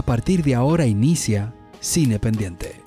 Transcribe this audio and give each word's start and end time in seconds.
A 0.00 0.02
partir 0.02 0.42
de 0.42 0.54
ahora 0.54 0.86
inicia 0.86 1.52
Cine 1.78 2.18
Pendiente. 2.18 2.80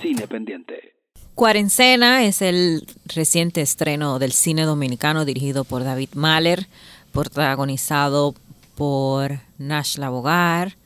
Cine 0.00 0.28
Pendiente. 0.28 0.94
Cuarencena 1.34 2.24
es 2.24 2.42
el 2.42 2.86
reciente 3.06 3.60
estreno 3.60 4.20
del 4.20 4.30
cine 4.30 4.62
dominicano 4.62 5.24
dirigido 5.24 5.64
por 5.64 5.82
David 5.82 6.10
Mahler, 6.14 6.68
protagonizado 7.10 8.36
por 8.76 9.40
Nash 9.58 9.96
Labogar, 9.96 10.76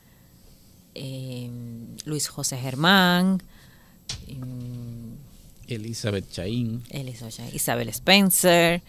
eh, 0.95 1.51
Luis 2.07 2.29
José 2.29 2.57
Germán, 2.57 3.43
eh, 4.27 4.41
Elizabeth 5.67 6.31
Chaín, 6.31 6.83
Isabel 7.53 7.91
Spencer, 7.91 8.81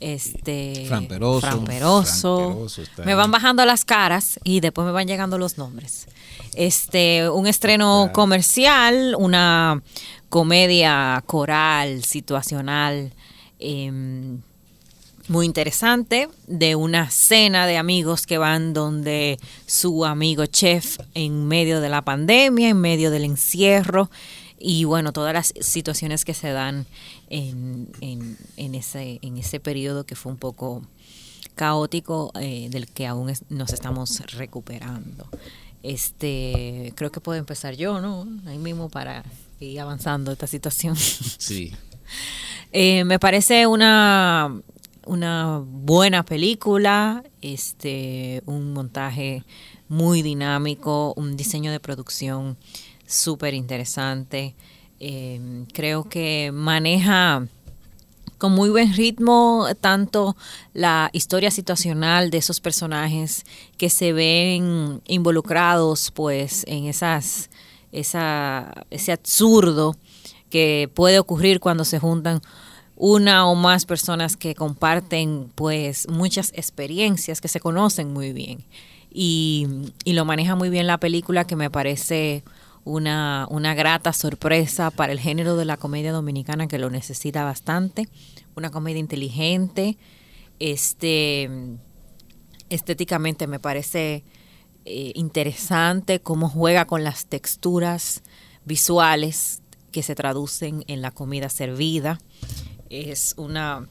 este 0.00 0.84
Fran 0.86 1.06
Peroso, 1.06 1.40
Fran 1.40 1.64
Peroso. 1.64 2.66
me 3.04 3.14
van 3.14 3.30
bajando 3.30 3.64
las 3.64 3.84
caras 3.84 4.38
y 4.44 4.60
después 4.60 4.86
me 4.86 4.92
van 4.92 5.06
llegando 5.06 5.38
los 5.38 5.58
nombres. 5.58 6.06
Este, 6.54 7.28
un 7.28 7.46
estreno 7.46 8.10
comercial, 8.12 9.14
una 9.18 9.82
comedia 10.28 11.22
coral, 11.26 12.04
situacional, 12.04 13.12
em, 13.58 14.40
muy 15.28 15.46
interesante, 15.46 16.28
de 16.46 16.74
una 16.74 17.10
cena 17.10 17.66
de 17.66 17.76
amigos 17.76 18.26
que 18.26 18.38
van 18.38 18.72
donde 18.72 19.38
su 19.66 20.04
amigo 20.06 20.46
chef 20.46 20.98
en 21.14 21.46
medio 21.46 21.80
de 21.80 21.90
la 21.90 22.02
pandemia, 22.02 22.70
en 22.70 22.80
medio 22.80 23.10
del 23.10 23.24
encierro, 23.24 24.10
y 24.58 24.84
bueno, 24.84 25.12
todas 25.12 25.32
las 25.32 25.54
situaciones 25.60 26.24
que 26.24 26.34
se 26.34 26.50
dan 26.50 26.86
en, 27.30 27.88
en, 28.00 28.74
ese, 28.74 29.18
en 29.22 29.38
ese 29.38 29.60
periodo 29.60 30.04
que 30.04 30.16
fue 30.16 30.32
un 30.32 30.38
poco 30.38 30.82
caótico, 31.54 32.30
eh, 32.40 32.68
del 32.70 32.86
que 32.86 33.06
aún 33.06 33.32
nos 33.48 33.72
estamos 33.72 34.20
recuperando. 34.32 35.26
Este, 35.82 36.92
creo 36.96 37.10
que 37.10 37.20
puedo 37.20 37.38
empezar 37.38 37.74
yo, 37.74 38.00
¿no? 38.00 38.26
Ahí 38.46 38.58
mismo 38.58 38.88
para 38.88 39.24
ir 39.60 39.80
avanzando 39.80 40.32
esta 40.32 40.46
situación. 40.46 40.96
Sí. 41.38 41.72
Eh, 42.72 43.04
me 43.04 43.18
parece 43.18 43.66
una, 43.66 44.60
una 45.06 45.62
buena 45.64 46.22
película, 46.24 47.22
este, 47.40 48.42
un 48.46 48.72
montaje 48.72 49.44
muy 49.88 50.22
dinámico, 50.22 51.14
un 51.16 51.36
diseño 51.36 51.70
de 51.72 51.80
producción 51.80 52.56
súper 53.08 53.54
interesante. 53.54 54.54
Eh, 55.00 55.64
creo 55.72 56.04
que 56.04 56.50
maneja 56.52 57.46
con 58.36 58.52
muy 58.52 58.70
buen 58.70 58.94
ritmo 58.94 59.66
tanto 59.80 60.36
la 60.72 61.10
historia 61.12 61.50
situacional 61.50 62.30
de 62.30 62.38
esos 62.38 62.60
personajes 62.60 63.44
que 63.76 63.90
se 63.90 64.12
ven 64.12 65.02
involucrados 65.06 66.12
pues 66.12 66.64
en 66.68 66.84
esas 66.84 67.50
esa, 67.90 68.84
ese 68.90 69.12
absurdo 69.12 69.96
que 70.50 70.90
puede 70.94 71.18
ocurrir 71.18 71.58
cuando 71.58 71.84
se 71.84 71.98
juntan 71.98 72.40
una 72.96 73.46
o 73.48 73.54
más 73.54 73.86
personas 73.86 74.36
que 74.36 74.54
comparten 74.54 75.50
pues 75.54 76.08
muchas 76.08 76.52
experiencias 76.54 77.40
que 77.40 77.48
se 77.48 77.60
conocen 77.60 78.12
muy 78.12 78.32
bien 78.32 78.64
y, 79.10 79.66
y 80.04 80.12
lo 80.12 80.24
maneja 80.24 80.54
muy 80.54 80.70
bien 80.70 80.86
la 80.86 80.98
película 80.98 81.44
que 81.44 81.56
me 81.56 81.70
parece 81.70 82.44
una, 82.88 83.46
una 83.50 83.74
grata 83.74 84.12
sorpresa 84.12 84.90
para 84.90 85.12
el 85.12 85.20
género 85.20 85.56
de 85.56 85.66
la 85.66 85.76
comedia 85.76 86.10
dominicana 86.10 86.68
que 86.68 86.78
lo 86.78 86.88
necesita 86.88 87.44
bastante, 87.44 88.08
una 88.56 88.70
comedia 88.70 88.98
inteligente, 88.98 89.98
este 90.58 91.50
estéticamente 92.70 93.46
me 93.46 93.58
parece 93.58 94.24
eh, 94.84 95.12
interesante 95.14 96.20
cómo 96.20 96.48
juega 96.48 96.86
con 96.86 97.04
las 97.04 97.26
texturas 97.26 98.22
visuales 98.64 99.62
que 99.92 100.02
se 100.02 100.14
traducen 100.14 100.84
en 100.86 101.00
la 101.00 101.10
comida 101.10 101.48
servida. 101.48 102.18
Es 102.90 103.34
una 103.38 103.86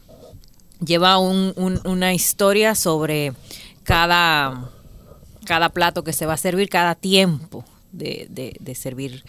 lleva 0.83 1.17
una 1.17 2.13
historia 2.13 2.75
sobre 2.75 3.33
cada, 3.83 4.71
cada 5.45 5.69
plato 5.69 6.03
que 6.03 6.13
se 6.13 6.27
va 6.27 6.33
a 6.33 6.37
servir, 6.37 6.69
cada 6.69 6.93
tiempo 6.93 7.65
de, 7.97 8.75
servir 8.75 9.23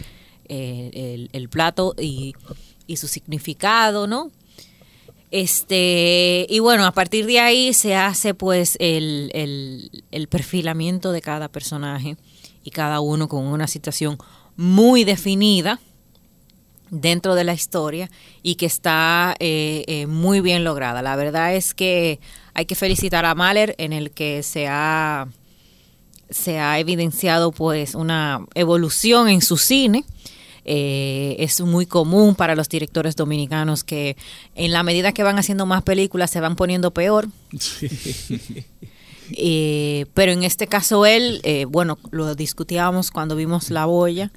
eh, 0.49 1.29
el, 1.33 1.49
plato 1.49 1.95
y, 1.99 2.35
su 2.97 3.09
significado, 3.09 4.07
¿no? 4.07 4.31
Este, 5.31 6.47
y 6.49 6.59
bueno, 6.61 6.87
a 6.87 6.93
partir 6.93 7.27
de 7.27 7.39
ahí 7.39 7.75
se 7.75 7.95
hace 7.95 8.33
pues 8.33 8.77
el, 8.81 9.91
el, 10.11 10.29
perfilamiento 10.29 11.13
de 11.13 11.21
cada 11.21 11.49
personaje 11.49 12.17
y 12.65 12.71
cada 12.71 13.01
uno 13.01 13.29
con 13.29 13.45
una 13.45 13.67
situación 13.67 14.17
muy 14.57 15.05
definida 15.05 15.81
dentro 16.91 17.35
de 17.35 17.45
la 17.45 17.53
historia 17.53 18.11
y 18.43 18.55
que 18.55 18.67
está 18.67 19.37
eh, 19.39 19.85
eh, 19.87 20.07
muy 20.07 20.41
bien 20.41 20.65
lograda. 20.65 21.03
La 21.03 21.17
verdad 21.17 21.55
es 21.55 21.75
que 21.75 22.21
hay 22.55 22.67
que 22.67 22.75
felicitar 22.75 23.25
a 23.25 23.35
Mahler 23.35 23.75
en 23.79 23.93
el 23.93 24.11
que 24.11 24.43
se 24.43 24.67
ha 24.69 25.29
se 26.31 26.59
ha 26.59 26.79
evidenciado 26.79 27.53
pues 27.53 27.95
una 27.95 28.45
evolución 28.55 29.29
en 29.29 29.41
su 29.41 29.57
cine. 29.57 30.05
Eh, 30.65 31.37
es 31.39 31.61
muy 31.63 31.87
común 31.87 32.35
para 32.35 32.55
los 32.55 32.69
directores 32.69 33.17
dominicanos 33.17 33.85
que 33.85 34.17
en 34.55 34.73
la 34.73 34.83
medida 34.83 35.13
que 35.13 35.23
van 35.23 35.39
haciendo 35.39 35.65
más 35.65 35.83
películas 35.83 36.31
se 36.31 36.41
van 36.41 36.57
poniendo 36.57 36.93
peor. 36.93 37.29
Eh, 39.33 40.07
pero 40.15 40.33
en 40.33 40.43
este 40.43 40.69
caso 40.69 41.05
él, 41.05 41.43
eh, 41.45 41.67
bueno, 41.67 41.99
lo 42.13 42.35
discutíamos 42.35 43.11
cuando 43.11 43.37
vimos 43.37 43.69
La 43.69 43.85
Boya, 43.85 44.33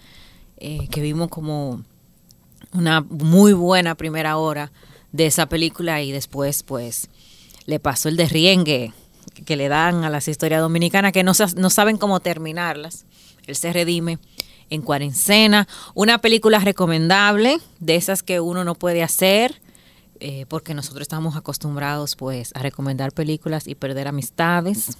que 0.59 1.01
vimos 1.01 1.29
como 1.29 1.81
una 2.73 2.99
muy 2.99 3.53
buena 3.53 3.95
primera 3.95 4.35
hora 4.35 4.73
de 5.13 5.27
esa 5.27 5.45
película 5.45 6.01
y 6.01 6.11
después 6.11 6.63
pues 6.63 7.07
le 7.67 7.79
pasó 7.79 8.09
el 8.09 8.17
derriengue 8.17 8.91
que 9.45 9.55
le 9.55 9.67
dan 9.67 10.03
a 10.03 10.09
las 10.09 10.27
historias 10.27 10.61
dominicanas 10.61 11.11
que 11.11 11.23
no, 11.23 11.33
no 11.55 11.69
saben 11.69 11.97
cómo 11.97 12.19
terminarlas. 12.19 13.05
Él 13.47 13.55
se 13.55 13.73
redime 13.73 14.19
en 14.69 14.81
cuarentena. 14.81 15.67
Una 15.93 16.19
película 16.19 16.59
recomendable, 16.59 17.59
de 17.79 17.95
esas 17.95 18.23
que 18.23 18.39
uno 18.39 18.63
no 18.63 18.75
puede 18.75 19.03
hacer, 19.03 19.61
eh, 20.19 20.45
porque 20.47 20.73
nosotros 20.73 21.01
estamos 21.01 21.35
acostumbrados 21.35 22.15
pues 22.15 22.51
a 22.55 22.59
recomendar 22.59 23.11
películas 23.11 23.67
y 23.67 23.75
perder 23.75 24.07
amistades. 24.07 24.97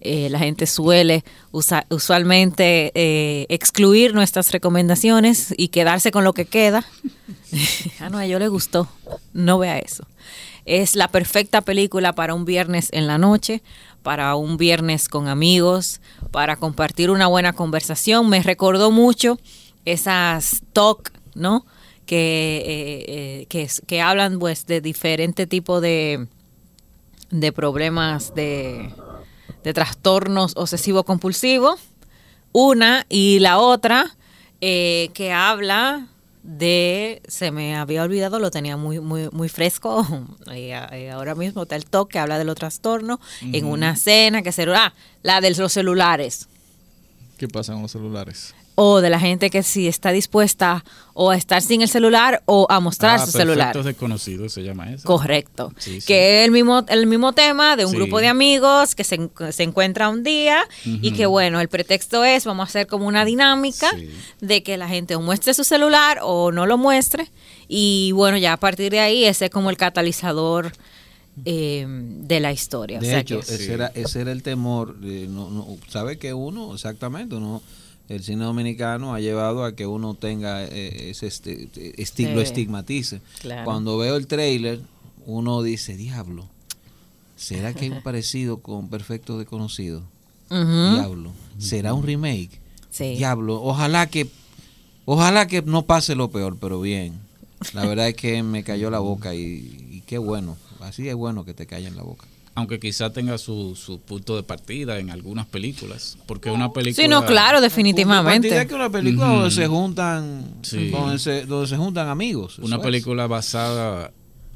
Eh, 0.00 0.28
la 0.30 0.38
gente 0.38 0.66
suele 0.66 1.24
usualmente 1.50 2.92
eh, 2.94 3.46
excluir 3.48 4.14
nuestras 4.14 4.52
recomendaciones 4.52 5.52
y 5.56 5.68
quedarse 5.68 6.12
con 6.12 6.24
lo 6.24 6.32
que 6.32 6.44
queda. 6.44 6.84
ah, 8.00 8.08
no, 8.10 8.18
a 8.18 8.24
ellos 8.24 8.40
le 8.40 8.48
gustó. 8.48 8.88
No 9.32 9.58
vea 9.58 9.78
eso. 9.78 10.06
Es 10.68 10.96
la 10.96 11.08
perfecta 11.08 11.62
película 11.62 12.12
para 12.12 12.34
un 12.34 12.44
viernes 12.44 12.90
en 12.92 13.06
la 13.06 13.16
noche, 13.16 13.62
para 14.02 14.34
un 14.34 14.58
viernes 14.58 15.08
con 15.08 15.26
amigos, 15.26 16.02
para 16.30 16.56
compartir 16.56 17.10
una 17.10 17.26
buena 17.26 17.54
conversación. 17.54 18.28
Me 18.28 18.42
recordó 18.42 18.90
mucho 18.90 19.38
esas 19.86 20.60
talk, 20.74 21.10
¿no? 21.34 21.64
Que, 22.04 22.58
eh, 22.66 23.46
eh, 23.50 23.68
que, 23.86 24.02
hablan 24.02 24.38
pues 24.38 24.66
de 24.66 24.82
diferente 24.82 25.46
tipo 25.46 25.80
de, 25.80 26.28
de 27.30 27.52
problemas 27.52 28.34
de, 28.34 28.90
de 29.64 29.72
trastornos 29.72 30.54
obsesivo-compulsivos. 30.54 31.80
Una 32.52 33.06
y 33.08 33.38
la 33.38 33.58
otra 33.58 34.18
eh, 34.60 35.08
que 35.14 35.32
habla 35.32 36.08
de, 36.48 37.20
se 37.28 37.50
me 37.50 37.76
había 37.76 38.02
olvidado, 38.02 38.38
lo 38.38 38.50
tenía 38.50 38.78
muy, 38.78 39.00
muy, 39.00 39.28
muy 39.32 39.50
fresco, 39.50 40.06
y, 40.54 40.70
ahora 41.10 41.34
mismo 41.34 41.64
está 41.64 41.76
el 41.76 41.84
toque, 41.84 42.18
habla 42.18 42.38
de 42.38 42.44
los 42.44 42.56
trastornos, 42.56 43.18
en 43.42 43.66
una 43.66 43.96
cena 43.96 44.42
que 44.42 44.50
será, 44.50 44.86
ah, 44.86 44.94
la 45.22 45.42
de 45.42 45.54
los 45.54 45.72
celulares. 45.72 46.48
¿Qué 47.36 47.48
pasa 47.48 47.74
con 47.74 47.82
los 47.82 47.92
celulares? 47.92 48.54
O 48.80 49.00
de 49.00 49.10
la 49.10 49.18
gente 49.18 49.50
que 49.50 49.64
sí 49.64 49.88
está 49.88 50.12
dispuesta 50.12 50.84
o 51.12 51.32
a 51.32 51.36
estar 51.36 51.60
sin 51.62 51.82
el 51.82 51.88
celular 51.88 52.44
o 52.46 52.64
a 52.70 52.78
mostrar 52.78 53.16
ah, 53.16 53.26
su 53.26 53.32
celular. 53.32 53.76
desconocidos 53.82 54.52
se 54.52 54.62
llama 54.62 54.92
eso. 54.92 55.04
Correcto. 55.04 55.72
Que 56.06 56.38
es 56.38 56.44
el 56.44 56.52
mismo, 56.52 56.84
el 56.86 57.08
mismo 57.08 57.32
tema 57.32 57.74
de 57.74 57.86
un 57.86 57.92
grupo 57.92 58.20
de 58.20 58.28
amigos 58.28 58.94
que 58.94 59.02
se, 59.02 59.30
se 59.50 59.62
encuentra 59.64 60.08
un 60.08 60.22
día 60.22 60.64
y 60.84 61.10
que 61.10 61.26
bueno, 61.26 61.60
el 61.60 61.66
pretexto 61.68 62.24
es, 62.24 62.44
vamos 62.44 62.66
a 62.66 62.68
hacer 62.68 62.86
como 62.86 63.08
una 63.08 63.24
dinámica 63.24 63.90
de 64.40 64.62
que 64.62 64.76
la 64.76 64.86
gente 64.86 65.16
o 65.16 65.20
muestre 65.20 65.54
su 65.54 65.64
celular 65.64 66.20
o 66.22 66.52
no 66.52 66.64
lo 66.64 66.78
muestre 66.78 67.32
y 67.66 68.12
bueno, 68.12 68.38
ya 68.38 68.52
a 68.52 68.58
partir 68.58 68.92
de 68.92 69.00
ahí 69.00 69.24
ese 69.24 69.46
es 69.46 69.50
como 69.50 69.70
el 69.70 69.76
catalizador. 69.76 70.70
Eh, 71.44 71.86
de 71.86 72.40
la 72.40 72.50
historia. 72.50 72.98
De 72.98 73.16
hecho, 73.16 73.38
ese, 73.38 73.72
era, 73.72 73.92
ese 73.94 74.22
era 74.22 74.32
el 74.32 74.42
temor. 74.42 74.96
no, 74.98 75.50
no, 75.50 75.76
¿Sabe 75.88 76.18
que 76.18 76.34
uno, 76.34 76.74
exactamente, 76.74 77.36
uno 77.36 77.62
el 78.08 78.22
cine 78.22 78.44
dominicano 78.44 79.14
ha 79.14 79.20
llevado 79.20 79.64
a 79.64 79.74
que 79.74 79.86
uno 79.86 80.14
tenga 80.14 80.64
eh, 80.64 81.10
ese 81.10 81.26
este, 81.26 82.32
lo 82.32 82.40
estigmatice. 82.40 83.20
Cuando 83.64 83.98
veo 83.98 84.16
el 84.16 84.26
trailer, 84.26 84.80
uno 85.26 85.62
dice, 85.62 85.96
diablo, 85.96 86.48
¿será 87.36 87.74
que 87.74 87.84
hay 87.84 87.90
un 87.90 88.02
parecido 88.02 88.58
con 88.58 88.88
Perfecto 88.88 89.38
Desconocido? 89.38 90.02
Diablo, 90.48 91.32
¿será 91.58 91.92
un 91.92 92.02
remake? 92.02 92.60
diablo, 92.98 93.62
ojalá 93.62 94.06
que, 94.06 94.28
ojalá 95.04 95.46
que 95.46 95.60
no 95.62 95.82
pase 95.82 96.14
lo 96.14 96.30
peor, 96.30 96.56
pero 96.58 96.80
bien. 96.80 97.20
La 97.74 97.84
verdad 97.84 98.08
es 98.08 98.14
que 98.14 98.42
me 98.42 98.64
cayó 98.64 98.88
la 98.88 99.00
boca 99.00 99.34
y, 99.34 100.02
qué 100.06 100.16
bueno, 100.16 100.56
así 100.80 101.08
es 101.08 101.14
bueno 101.14 101.44
que 101.44 101.54
te 101.54 101.66
caiga 101.66 101.88
en 101.88 101.96
la 101.96 102.02
boca 102.02 102.26
aunque 102.58 102.80
quizá 102.80 103.12
tenga 103.12 103.38
su, 103.38 103.76
su, 103.76 104.00
punto 104.00 104.34
de 104.34 104.42
partida 104.42 104.98
en 104.98 105.10
algunas 105.10 105.46
películas, 105.46 106.18
porque 106.26 106.50
una 106.50 106.72
película... 106.72 107.04
Sí, 107.04 107.08
no, 107.08 107.24
claro, 107.24 107.60
definitivamente. 107.60 108.48
Es 108.48 108.66
que 108.66 108.74
una 108.74 108.90
película 108.90 109.28
donde 109.28 109.50
se 109.52 109.68
juntan, 109.68 110.44
donde, 110.90 111.18
se, 111.20 111.46
donde, 111.46 111.68
se, 111.68 111.76
juntan 111.76 112.08
amigos. 112.08 112.58
Una 112.58 112.80
película 112.80 113.28
basada 113.28 114.10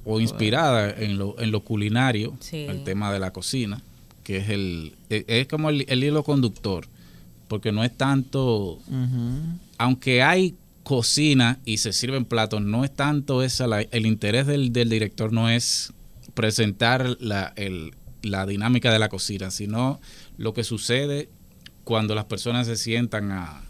o 0.04 0.18
inspirada 0.18 0.90
en 0.90 1.16
lo, 1.16 1.38
en 1.38 1.52
lo 1.52 1.60
culinario, 1.60 2.36
el 2.50 2.82
tema 2.82 3.12
de 3.12 3.20
la 3.20 3.32
cocina, 3.32 3.80
que 4.24 4.38
es 4.38 4.48
el 4.48 4.94
e, 5.08 5.24
es 5.28 5.46
como 5.46 5.70
el, 5.70 5.86
hilo 5.88 6.24
conductor, 6.24 6.88
porque 7.46 7.70
no 7.70 7.84
es 7.84 7.96
tanto, 7.96 8.80
aunque 9.78 10.22
hay 10.22 10.56
cocina 10.82 11.60
y 11.64 11.78
se 11.78 11.92
sirven 11.92 12.24
platos, 12.24 12.62
no 12.62 12.84
es 12.84 12.92
tanto 12.92 13.44
esa 13.44 13.66
el 13.80 14.06
interés 14.06 14.48
del, 14.48 14.72
del 14.72 14.88
director 14.88 15.32
no 15.32 15.48
es 15.48 15.92
presentar 16.34 17.16
la, 17.20 17.54
la 18.22 18.46
dinámica 18.46 18.92
de 18.92 18.98
la 18.98 19.08
cocina, 19.08 19.50
sino 19.50 20.00
lo 20.36 20.54
que 20.54 20.64
sucede 20.64 21.28
cuando 21.84 22.14
las 22.14 22.26
personas 22.26 22.66
se 22.66 22.76
sientan 22.76 23.32
a, 23.32 23.62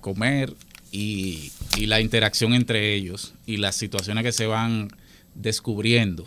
comer 0.00 0.54
y, 0.92 1.52
la 1.78 2.00
interacción 2.00 2.54
entre 2.54 2.94
ellos 2.94 3.34
y 3.46 3.56
las 3.56 3.76
situaciones 3.76 4.24
que 4.24 4.32
se 4.32 4.46
van 4.46 4.88
descubriendo. 5.34 6.24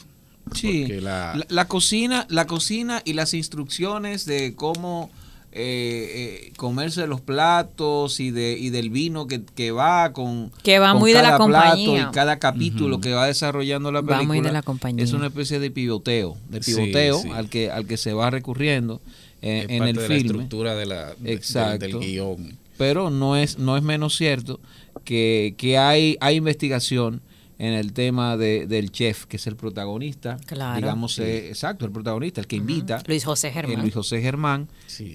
Sí, 0.54 0.88
la, 1.00 1.68
cocina, 1.68 2.25
la 2.30 2.46
cocina 2.46 3.01
y 3.06 3.13
las 3.13 3.34
instrucciones 3.34 4.25
de 4.25 4.56
cómo 4.56 5.10
eh, 5.56 6.48
eh, 6.48 6.54
comerse 6.58 7.06
los 7.06 7.22
platos 7.22 8.20
y 8.20 8.32
de 8.32 8.58
y 8.58 8.72
del 8.72 8.90
vino 8.90 9.28
que, 9.28 9.44
que 9.44 9.72
va 9.72 10.12
con 10.12 10.52
que 10.64 10.80
va 10.80 10.96
muy 10.96 11.14
de 11.14 11.22
la 11.22 11.38
compañía 11.38 12.08
y 12.10 12.12
cada 12.12 12.40
capítulo 12.40 13.00
que 13.00 13.14
va 13.14 13.28
desarrollando 13.28 13.92
la 13.92 14.02
película 14.02 14.24
muy 14.24 14.42
de 14.42 14.52
la 14.52 14.64
compañía. 14.64 15.04
es 15.04 15.14
una 15.14 15.28
especie 15.28 15.60
de 15.60 15.70
pivoteo 15.70 16.38
de 16.50 16.60
pivoteo 16.60 17.22
al 17.36 17.50
que 17.50 17.70
al 17.70 17.86
que 17.86 17.98
se 17.98 18.14
va 18.14 18.32
recurriendo 18.32 19.00
en, 19.44 19.70
en 19.70 19.84
el 19.84 19.96
de 19.96 20.02
filme. 20.02 20.16
la 20.16 20.16
estructura 20.22 20.76
de 20.76 20.86
la, 20.88 21.14
Exacto. 21.24 21.86
del 21.86 22.00
guion. 22.00 22.58
Pero 22.78 23.12
no 23.12 23.36
es 23.36 23.60
no 23.60 23.78
es 23.78 23.84
menos 23.84 24.18
cierto 24.18 24.60
que, 25.06 25.54
que 25.58 25.78
hay 25.78 26.18
hay 26.20 26.38
investigación 26.38 27.22
en 27.58 27.74
el 27.74 27.94
tema 27.94 28.38
de, 28.38 28.68
del 28.68 28.92
chef, 28.92 29.26
que 29.26 29.38
es 29.38 29.48
el 29.48 29.56
protagonista. 29.56 30.38
Claro. 30.46 30.76
Digamos, 30.76 31.20
eh, 31.20 31.50
exacto, 31.50 31.86
el 31.86 31.92
protagonista, 31.92 32.42
el 32.42 32.48
que 32.48 32.56
invita. 32.56 33.02
Luis 33.08 33.26
José 33.26 33.52
Germán. 33.52 33.82
Luis 33.82 33.94
José 33.94 34.22
Germán, 34.22 34.68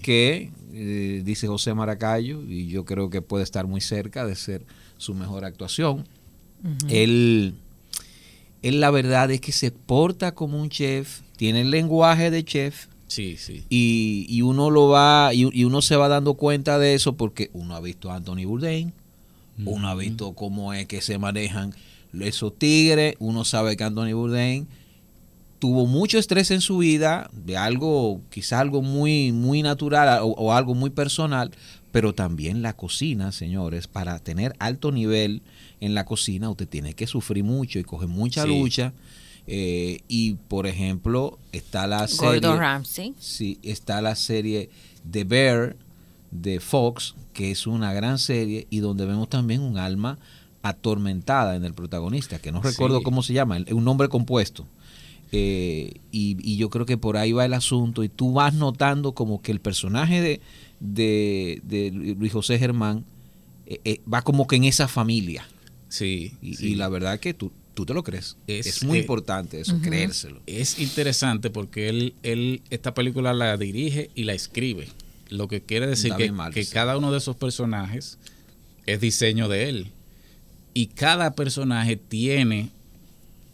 que 0.02 0.50
eh, 0.72 1.22
dice 1.24 1.46
José 1.46 1.74
Maracayo, 1.74 2.42
y 2.42 2.68
yo 2.68 2.84
creo 2.84 3.10
que 3.10 3.22
puede 3.22 3.44
estar 3.44 3.66
muy 3.66 3.80
cerca 3.80 4.26
de 4.26 4.36
ser 4.36 4.64
su 4.96 5.14
mejor 5.14 5.44
actuación. 5.44 6.06
él, 6.88 7.54
él, 8.62 8.80
la 8.80 8.90
verdad 8.90 9.30
es 9.30 9.40
que 9.40 9.52
se 9.52 9.70
porta 9.70 10.34
como 10.34 10.60
un 10.60 10.70
chef, 10.70 11.20
tiene 11.36 11.62
el 11.62 11.70
lenguaje 11.70 12.30
de 12.30 12.44
chef. 12.44 12.86
Sí, 13.08 13.36
sí. 13.38 13.64
Y, 13.70 14.26
y 14.28 14.42
uno 14.42 14.70
lo 14.70 14.88
va, 14.88 15.32
y, 15.32 15.48
y, 15.58 15.64
uno 15.64 15.80
se 15.80 15.96
va 15.96 16.08
dando 16.08 16.34
cuenta 16.34 16.78
de 16.78 16.94
eso 16.94 17.16
porque 17.16 17.50
uno 17.54 17.74
ha 17.74 17.80
visto 17.80 18.10
a 18.10 18.16
Anthony 18.16 18.44
Bourdain, 18.44 18.92
uno 19.64 19.88
ha 19.88 19.94
visto 19.94 20.34
cómo 20.34 20.72
es 20.72 20.86
que 20.86 21.00
se 21.00 21.18
manejan 21.18 21.74
esos 22.20 22.58
tigres, 22.58 23.14
uno 23.18 23.44
sabe 23.44 23.76
que 23.76 23.84
Anthony 23.84 24.12
Bourdain 24.12 24.66
tuvo 25.58 25.86
mucho 25.86 26.18
estrés 26.18 26.50
en 26.50 26.60
su 26.60 26.78
vida, 26.78 27.30
de 27.32 27.56
algo, 27.56 28.20
quizá 28.30 28.60
algo 28.60 28.82
muy, 28.82 29.32
muy 29.32 29.62
natural 29.62 30.20
o, 30.22 30.52
algo 30.52 30.74
muy 30.74 30.90
personal, 30.90 31.50
pero 31.92 32.14
también 32.14 32.62
la 32.62 32.74
cocina, 32.74 33.32
señores, 33.32 33.86
para 33.88 34.18
tener 34.18 34.54
alto 34.58 34.92
nivel 34.92 35.42
en 35.80 35.94
la 35.94 36.04
cocina, 36.04 36.50
usted 36.50 36.68
tiene 36.68 36.94
que 36.94 37.06
sufrir 37.06 37.44
mucho 37.44 37.78
y 37.78 37.84
coger 37.84 38.08
mucha 38.08 38.46
lucha. 38.46 38.92
Eh, 39.50 40.00
y 40.08 40.34
por 40.34 40.66
ejemplo, 40.66 41.38
está 41.52 41.86
la 41.86 42.06
serie. 42.06 42.40
Ramsay. 42.40 43.14
Sí, 43.18 43.58
está 43.62 44.02
la 44.02 44.14
serie 44.14 44.68
The 45.10 45.24
Bear 45.24 45.76
de 46.30 46.60
Fox, 46.60 47.14
que 47.32 47.50
es 47.50 47.66
una 47.66 47.94
gran 47.94 48.18
serie 48.18 48.66
y 48.68 48.80
donde 48.80 49.06
vemos 49.06 49.30
también 49.30 49.62
un 49.62 49.78
alma 49.78 50.18
atormentada 50.62 51.56
en 51.56 51.64
el 51.64 51.74
protagonista, 51.74 52.38
que 52.38 52.52
no 52.52 52.62
recuerdo 52.62 53.02
cómo 53.02 53.22
se 53.22 53.32
llama, 53.32 53.58
un 53.70 53.84
nombre 53.84 54.08
compuesto. 54.08 54.66
Eh, 55.30 56.00
y, 56.10 56.56
yo 56.56 56.70
creo 56.70 56.86
que 56.86 56.96
por 56.96 57.16
ahí 57.16 57.32
va 57.32 57.44
el 57.44 57.52
asunto 57.52 58.02
y 58.02 58.08
tú 58.08 58.32
vas 58.32 58.54
notando 58.54 59.12
como 59.12 59.42
que 59.42 59.52
el 59.52 59.60
personaje 59.60 60.40
de, 60.80 61.60
de, 61.60 61.90
Luis 62.18 62.32
José 62.32 62.58
Germán 62.58 63.04
eh, 63.66 63.80
eh, 63.84 64.00
va 64.12 64.22
como 64.22 64.46
que 64.46 64.56
en 64.56 64.64
esa 64.64 64.88
familia. 64.88 65.46
Sí 65.88 66.36
y, 66.42 66.74
la 66.76 66.88
verdad 66.88 67.20
que 67.20 67.34
tú, 67.34 67.52
tú 67.74 67.84
te 67.84 67.94
lo 67.94 68.02
crees. 68.02 68.36
Es, 68.46 68.82
muy 68.84 68.98
importante 68.98 69.60
eso, 69.60 69.78
creérselo. 69.82 70.40
Es 70.46 70.78
interesante 70.78 71.50
porque 71.50 71.88
él, 71.88 72.14
él 72.22 72.62
esta 72.70 72.94
película 72.94 73.34
la 73.34 73.56
dirige 73.56 74.10
y 74.14 74.24
la 74.24 74.32
escribe. 74.32 74.88
Lo 75.28 75.46
que 75.46 75.60
quiere 75.60 75.86
decir 75.86 76.14
que, 76.14 76.32
que 76.54 76.66
cada 76.66 76.96
uno 76.96 77.12
de 77.12 77.18
esos 77.18 77.36
personajes 77.36 78.18
es 78.86 79.00
diseño 79.00 79.48
de 79.48 79.68
él 79.68 79.92
y 80.78 80.86
cada 80.86 81.34
personaje 81.34 81.96
tiene 81.96 82.70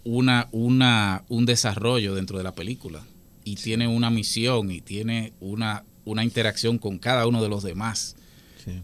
una, 0.04 0.46
una, 0.52 1.24
un 1.30 1.46
desarrollo 1.46 2.14
dentro 2.14 2.36
de 2.36 2.44
la 2.44 2.54
película 2.54 3.02
y 3.44 3.54
tiene 3.54 3.88
una 3.88 4.10
misión 4.10 4.70
y 4.70 4.82
tiene 4.82 5.32
una, 5.40 5.84
una 6.04 6.22
interacción 6.22 6.76
con 6.76 6.98
cada 6.98 7.26
uno 7.26 7.42
de 7.42 7.48
los 7.48 7.62
demás 7.62 8.14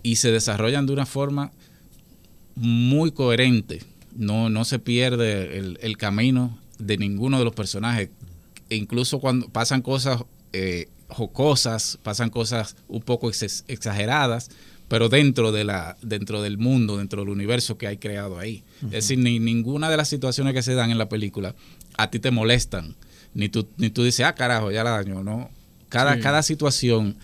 y 0.02 0.16
se 0.16 0.32
desarrollan 0.32 0.87
de 0.87 0.94
una 0.94 1.04
forma 1.04 1.52
muy 2.54 3.12
coherente. 3.12 3.82
No, 4.16 4.48
no 4.48 4.64
se 4.64 4.78
pierde 4.78 5.58
el, 5.58 5.96
camino 5.98 6.58
de 6.78 6.96
ninguno 6.96 7.38
de 7.38 7.44
los 7.44 7.54
personajes. 7.54 8.08
E 8.70 8.76
incluso 8.76 9.19
cuando 9.19 9.50
pasan 9.50 9.82
cosas 9.82 10.25
eh, 10.54 10.88
jocosas, 11.08 11.98
pasan 12.02 12.31
cosas 12.31 12.75
un 12.88 13.02
poco 13.02 13.28
exageradas, 13.28 14.48
pero 14.90 15.08
dentro 15.08 15.52
de 15.52 15.62
la 15.62 15.96
dentro 16.02 16.42
del 16.42 16.58
mundo, 16.58 16.98
dentro 16.98 17.22
del 17.22 17.28
universo 17.28 17.78
que 17.78 17.87
hay 17.87 17.98
creado 17.98 18.40
ahí. 18.40 18.64
Es 18.87 18.90
decir, 18.90 19.20
ni 19.20 19.38
ninguna 19.38 19.88
de 19.88 19.96
las 19.96 20.08
situaciones 20.08 20.52
que 20.52 20.62
se 20.62 20.75
dan 20.75 20.90
en 20.90 20.98
la 20.98 21.08
película 21.08 21.54
a 21.96 22.10
ti 22.10 22.19
te 22.19 22.32
molestan, 22.32 22.96
ni 23.32 23.48
tú 23.48 23.69
ni 23.76 23.90
tú 23.90 24.02
dices, 24.02 24.26
"Ah, 24.26 24.34
carajo, 24.34 24.72
ya 24.72 24.82
la 24.82 24.90
daño", 24.90 25.22
no. 25.22 25.48
Cada 25.88 26.19
cada 26.19 26.42
situación 26.42 27.14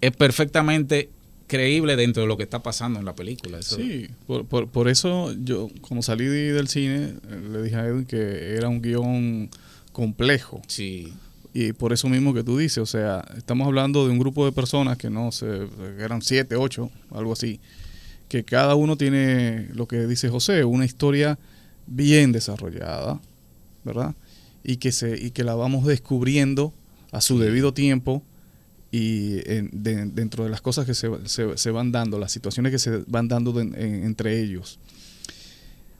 es 0.00 0.16
perfectamente 0.16 1.10
creíble 1.46 1.94
dentro 1.94 2.22
de 2.22 2.26
lo 2.26 2.38
que 2.38 2.44
está 2.44 2.62
pasando 2.62 2.98
en 2.98 3.04
la 3.04 3.14
película. 3.14 3.60
Sí, 3.60 4.08
por, 4.26 4.46
por, 4.46 4.88
eso 4.88 5.34
yo, 5.44 5.68
como 5.82 6.02
salí 6.02 6.24
del 6.24 6.68
cine, 6.68 7.14
le 7.52 7.62
dije 7.62 7.76
a 7.76 7.86
Edwin 7.86 8.06
que 8.06 8.54
era 8.56 8.68
un 8.70 8.80
guion 8.80 9.50
complejo. 9.92 10.62
Sí. 10.68 11.12
Y 11.60 11.72
por 11.72 11.92
eso 11.92 12.08
mismo 12.08 12.32
que 12.32 12.44
tú 12.44 12.56
dices, 12.56 12.78
o 12.78 12.86
sea, 12.86 13.24
estamos 13.36 13.66
hablando 13.66 14.06
de 14.06 14.12
un 14.12 14.20
grupo 14.20 14.44
de 14.44 14.52
personas 14.52 14.96
que 14.96 15.10
no 15.10 15.32
sé, 15.32 15.66
eran 15.98 16.22
siete, 16.22 16.54
ocho, 16.54 16.88
algo 17.10 17.32
así, 17.32 17.58
que 18.28 18.44
cada 18.44 18.76
uno 18.76 18.96
tiene 18.96 19.66
lo 19.74 19.88
que 19.88 20.06
dice 20.06 20.28
José, 20.28 20.62
una 20.62 20.84
historia 20.84 21.36
bien 21.88 22.30
desarrollada, 22.30 23.20
¿verdad? 23.82 24.14
Y 24.62 24.76
que, 24.76 24.92
se, 24.92 25.18
y 25.18 25.32
que 25.32 25.42
la 25.42 25.56
vamos 25.56 25.84
descubriendo 25.84 26.72
a 27.10 27.20
su 27.20 27.40
debido 27.40 27.74
tiempo 27.74 28.22
y 28.92 29.40
dentro 29.72 30.44
de 30.44 30.50
las 30.50 30.60
cosas 30.60 30.86
que 30.86 30.94
se, 30.94 31.10
se, 31.26 31.70
van 31.72 31.90
dando, 31.90 32.20
las 32.20 32.30
situaciones 32.30 32.70
que 32.70 32.78
se 32.78 33.02
van 33.08 33.26
dando 33.26 33.60
entre 33.60 34.40
ellos. 34.40 34.78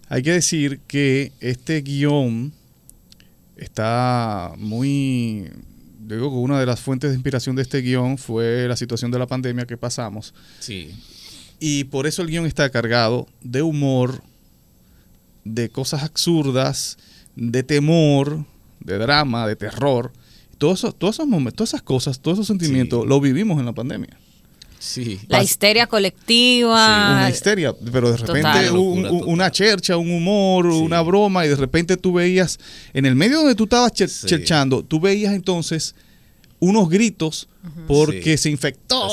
Hay 0.08 0.22
que 0.22 0.30
decir 0.30 0.78
que 0.86 1.32
este 1.40 1.82
guion 1.82 2.52
está 3.58 4.52
muy... 4.56 5.50
Digo 6.00 6.30
que 6.30 6.36
una 6.36 6.58
de 6.58 6.64
las 6.64 6.80
fuentes 6.80 7.10
de 7.10 7.16
inspiración 7.16 7.54
de 7.54 7.62
este 7.62 7.82
guion 7.82 8.16
fue 8.16 8.66
la 8.66 8.76
situación 8.76 9.10
de 9.10 9.18
la 9.18 9.26
pandemia 9.26 9.66
que 9.66 9.76
pasamos. 9.76 10.32
Sí. 10.58 10.94
Y 11.60 11.84
por 11.84 12.06
eso 12.06 12.22
el 12.22 12.28
guion 12.28 12.46
está 12.46 12.70
cargado 12.70 13.26
de 13.42 13.60
humor, 13.62 14.22
de 15.44 15.68
cosas 15.68 16.02
absurdas, 16.02 16.96
de 17.36 17.62
temor, 17.62 18.46
de 18.80 18.96
drama, 18.96 19.46
de 19.46 19.56
terror. 19.56 20.12
Todos 20.56 20.80
esos, 20.80 20.98
todos 20.98 21.16
esos 21.16 21.26
momentos, 21.26 21.56
todas 21.56 21.70
esas 21.70 21.82
cosas, 21.82 22.20
todos 22.20 22.38
esos 22.38 22.46
sentimientos 22.46 23.06
lo 23.06 23.20
vivimos 23.20 23.58
en 23.58 23.66
la 23.66 23.72
pandemia. 23.72 24.18
Sí. 24.78 25.20
La 25.28 25.42
histeria 25.42 25.87
colectiva. 25.87 27.11
una 27.11 27.30
histeria, 27.30 27.75
pero 27.92 28.12
de 28.12 28.16
repente 28.16 28.70
una 28.70 29.50
chercha, 29.50 29.97
un 29.97 30.11
humor, 30.11 30.66
una 30.66 31.00
broma, 31.02 31.44
y 31.44 31.49
de 31.49 31.56
repente 31.56 31.97
tú 31.97 32.12
veías, 32.12 32.58
en 32.92 33.06
el 33.06 33.14
medio 33.14 33.38
donde 33.38 33.54
tú 33.54 33.64
estabas 33.64 33.92
cherchando, 33.92 34.85
tú 34.85 35.00
veías 35.00 35.35
entonces 35.35 35.94
unos 36.61 36.88
gritos 36.88 37.49
porque 37.87 38.37
se 38.38 38.50
infectó, 38.50 39.08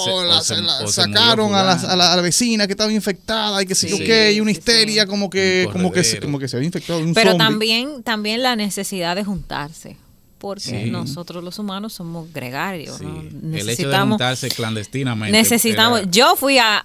sacaron 0.88 1.54
a, 1.54 1.96
la, 1.96 2.22
vecina 2.22 2.68
que 2.68 2.74
estaba 2.74 2.92
infectada 2.92 3.62
y 3.62 3.66
que 3.66 3.76
se 3.76 3.88
qué, 3.88 4.34
y 4.34 4.40
una 4.40 4.52
histeria 4.52 5.06
como 5.06 5.30
que 5.30 5.68
como 5.72 5.92
que, 5.92 6.04
se, 6.04 6.20
como 6.20 6.40
que 6.40 6.48
se 6.48 6.56
había 6.56 6.68
infectado 6.68 7.02
Pero 7.14 7.36
también 7.38 8.02
también 8.04 8.44
la 8.44 8.56
necesidad 8.56 9.16
de 9.16 9.24
juntarse 9.24 9.98
porque 10.38 10.86
nosotros 10.88 11.44
los 11.44 11.60
humanos 11.60 11.94
somos 11.94 12.32
gregarios. 12.34 13.00
Necesitamos, 13.02 13.62
el 13.62 13.70
hecho 13.70 13.90
de 13.90 13.98
juntarse 13.98 14.50
clandestinamente. 14.50 15.38
Necesitamos. 15.38 16.02
Yo 16.12 16.36
fui 16.36 16.58
a, 16.60 16.84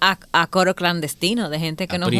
coro 0.50 0.74
clandestino 0.74 1.50
de 1.50 1.58
gente 1.58 1.88
que 1.88 1.98
nos, 1.98 2.10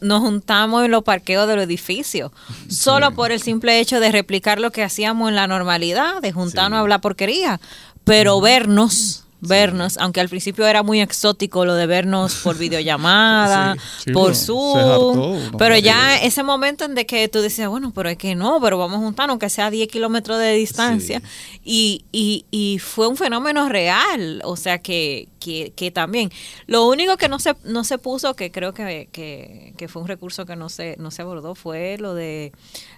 nos, 0.00 0.20
juntamos 0.20 0.84
en 0.84 0.90
los 0.90 1.02
parqueos 1.02 1.48
de 1.48 1.56
los 1.56 1.64
edificios, 1.64 2.32
solo 2.68 3.12
por 3.14 3.32
el 3.32 3.40
simple 3.40 3.80
hecho 3.80 4.00
de 4.00 4.12
replicar 4.12 4.60
lo 4.60 4.72
que 4.72 4.82
hacíamos 4.82 5.28
en 5.28 5.36
la 5.36 5.46
normalidad, 5.46 6.20
de 6.20 6.32
juntarnos 6.32 6.78
a 6.78 6.80
hablar 6.80 7.00
porquería, 7.00 7.60
pero 8.04 8.40
vernos 8.40 9.24
vernos, 9.40 9.96
aunque 9.98 10.20
al 10.20 10.28
principio 10.28 10.66
era 10.66 10.82
muy 10.82 11.00
exótico 11.00 11.64
lo 11.64 11.74
de 11.74 11.86
vernos 11.86 12.36
por 12.36 12.58
videollamada, 12.58 13.76
por 14.12 14.36
Zoom, 14.36 15.56
pero 15.56 15.76
ya 15.76 16.18
ese 16.18 16.42
momento 16.42 16.84
en 16.84 16.94
de 16.94 17.06
que 17.06 17.28
tú 17.28 17.40
decías, 17.40 17.68
bueno, 17.68 17.92
pero 17.94 18.08
es 18.08 18.18
que 18.18 18.34
no, 18.34 18.60
pero 18.60 18.78
vamos 18.78 18.98
a 18.98 19.00
juntar, 19.00 19.30
aunque 19.30 19.48
sea 19.48 19.70
10 19.70 19.88
kilómetros 19.88 20.38
de 20.38 20.52
distancia, 20.52 21.22
y, 21.64 22.04
y, 22.12 22.44
y, 22.50 22.78
fue 22.78 23.06
un 23.06 23.16
fenómeno 23.16 23.68
real, 23.68 24.42
o 24.44 24.56
sea 24.56 24.78
que, 24.78 25.28
que, 25.38 25.72
que, 25.74 25.90
también, 25.90 26.30
lo 26.66 26.88
único 26.88 27.16
que 27.16 27.28
no 27.28 27.38
se, 27.38 27.54
no 27.64 27.84
se 27.84 27.98
puso, 27.98 28.34
que 28.34 28.50
creo 28.50 28.72
que, 28.72 29.08
que, 29.12 29.74
que 29.76 29.88
fue 29.88 30.02
un 30.02 30.08
recurso 30.08 30.46
que 30.46 30.56
no 30.56 30.68
se, 30.68 30.96
no 30.98 31.10
se 31.10 31.22
abordó, 31.22 31.54
fue 31.54 31.96
lo 31.98 32.14
de 32.14 32.52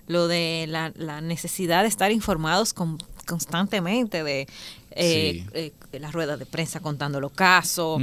lo 0.09 0.29
de 0.29 0.67
la, 0.69 0.93
la 0.97 1.21
necesidad 1.21 1.83
de 1.83 1.89
estar 1.89 2.11
informados 2.11 2.73
con, 2.75 2.99
constantemente 3.27 4.23
de 4.25 4.47
eh, 4.97 5.45
eh, 5.55 5.73
las 5.99 6.13
ruedas 6.13 6.39
de 6.39 6.47
prensa 6.47 6.81
contando 6.81 7.21
los 7.21 7.33
casos. 7.33 8.01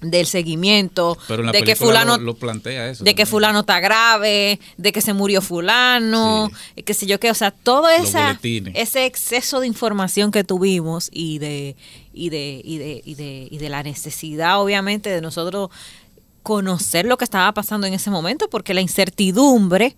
del 0.00 0.24
seguimiento 0.24 1.18
de 1.52 1.62
que 1.62 1.76
fulano 1.76 2.16
lo, 2.16 2.34
plantea 2.34 2.88
eso 2.88 3.04
de 3.04 3.14
que 3.14 3.26
fulano 3.26 3.60
está 3.60 3.80
grave 3.80 4.58
de 4.78 4.92
que 4.92 5.02
se 5.02 5.12
murió 5.12 5.42
fulano 5.42 6.50
que 6.86 6.94
sé 6.94 7.04
yo 7.06 7.20
qué 7.20 7.30
o 7.30 7.34
sea 7.34 7.50
todo 7.50 7.90
esa, 7.90 8.40
ese 8.42 9.04
exceso 9.04 9.60
de 9.60 9.66
información 9.66 10.30
que 10.30 10.42
tuvimos 10.42 11.10
y 11.12 11.38
de 11.38 11.76
y 12.14 12.30
de, 12.30 12.62
y 12.64 12.78
de, 12.78 13.02
y 13.04 13.14
de, 13.14 13.48
y 13.50 13.58
de 13.58 13.68
la 13.68 13.82
necesidad 13.82 14.62
obviamente 14.62 15.10
de 15.10 15.20
nosotros 15.20 15.68
conocer 16.42 17.04
lo 17.04 17.18
que 17.18 17.24
estaba 17.24 17.52
pasando 17.52 17.86
en 17.86 17.92
ese 17.92 18.10
momento 18.10 18.48
porque 18.48 18.72
la 18.72 18.80
incertidumbre 18.80 19.96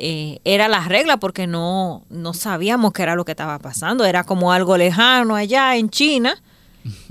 eh, 0.00 0.40
era 0.44 0.68
la 0.68 0.86
regla 0.86 1.18
porque 1.18 1.46
no, 1.46 2.04
no 2.08 2.34
sabíamos 2.34 2.92
qué 2.92 3.02
era 3.02 3.14
lo 3.14 3.24
que 3.24 3.32
estaba 3.32 3.58
pasando. 3.58 4.04
Era 4.04 4.24
como 4.24 4.52
algo 4.52 4.76
lejano 4.76 5.36
allá 5.36 5.76
en 5.76 5.90
China. 5.90 6.40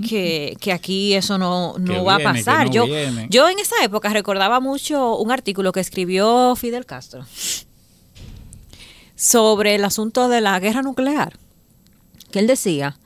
Que, 0.06 0.56
aquí 0.74 1.14
eso 1.14 1.38
no, 1.38 1.76
no 1.78 2.04
va 2.04 2.16
a 2.16 2.18
pasar. 2.18 2.70
yo, 2.70 2.86
yo 3.28 3.48
en 3.48 3.58
esa 3.60 3.76
época 3.84 4.08
recordaba 4.08 4.58
mucho 4.58 5.16
un 5.16 5.30
artículo 5.30 5.70
que 5.70 5.78
escribió 5.78 6.56
Fidel 6.56 6.86
Castro 6.86 7.24
sobre 9.20 9.74
el 9.74 9.84
asunto 9.84 10.28
de 10.28 10.40
la 10.40 10.58
guerra 10.58 10.80
nuclear, 10.80 11.38
que 12.30 12.38
él 12.38 12.46
decía, 12.46 12.98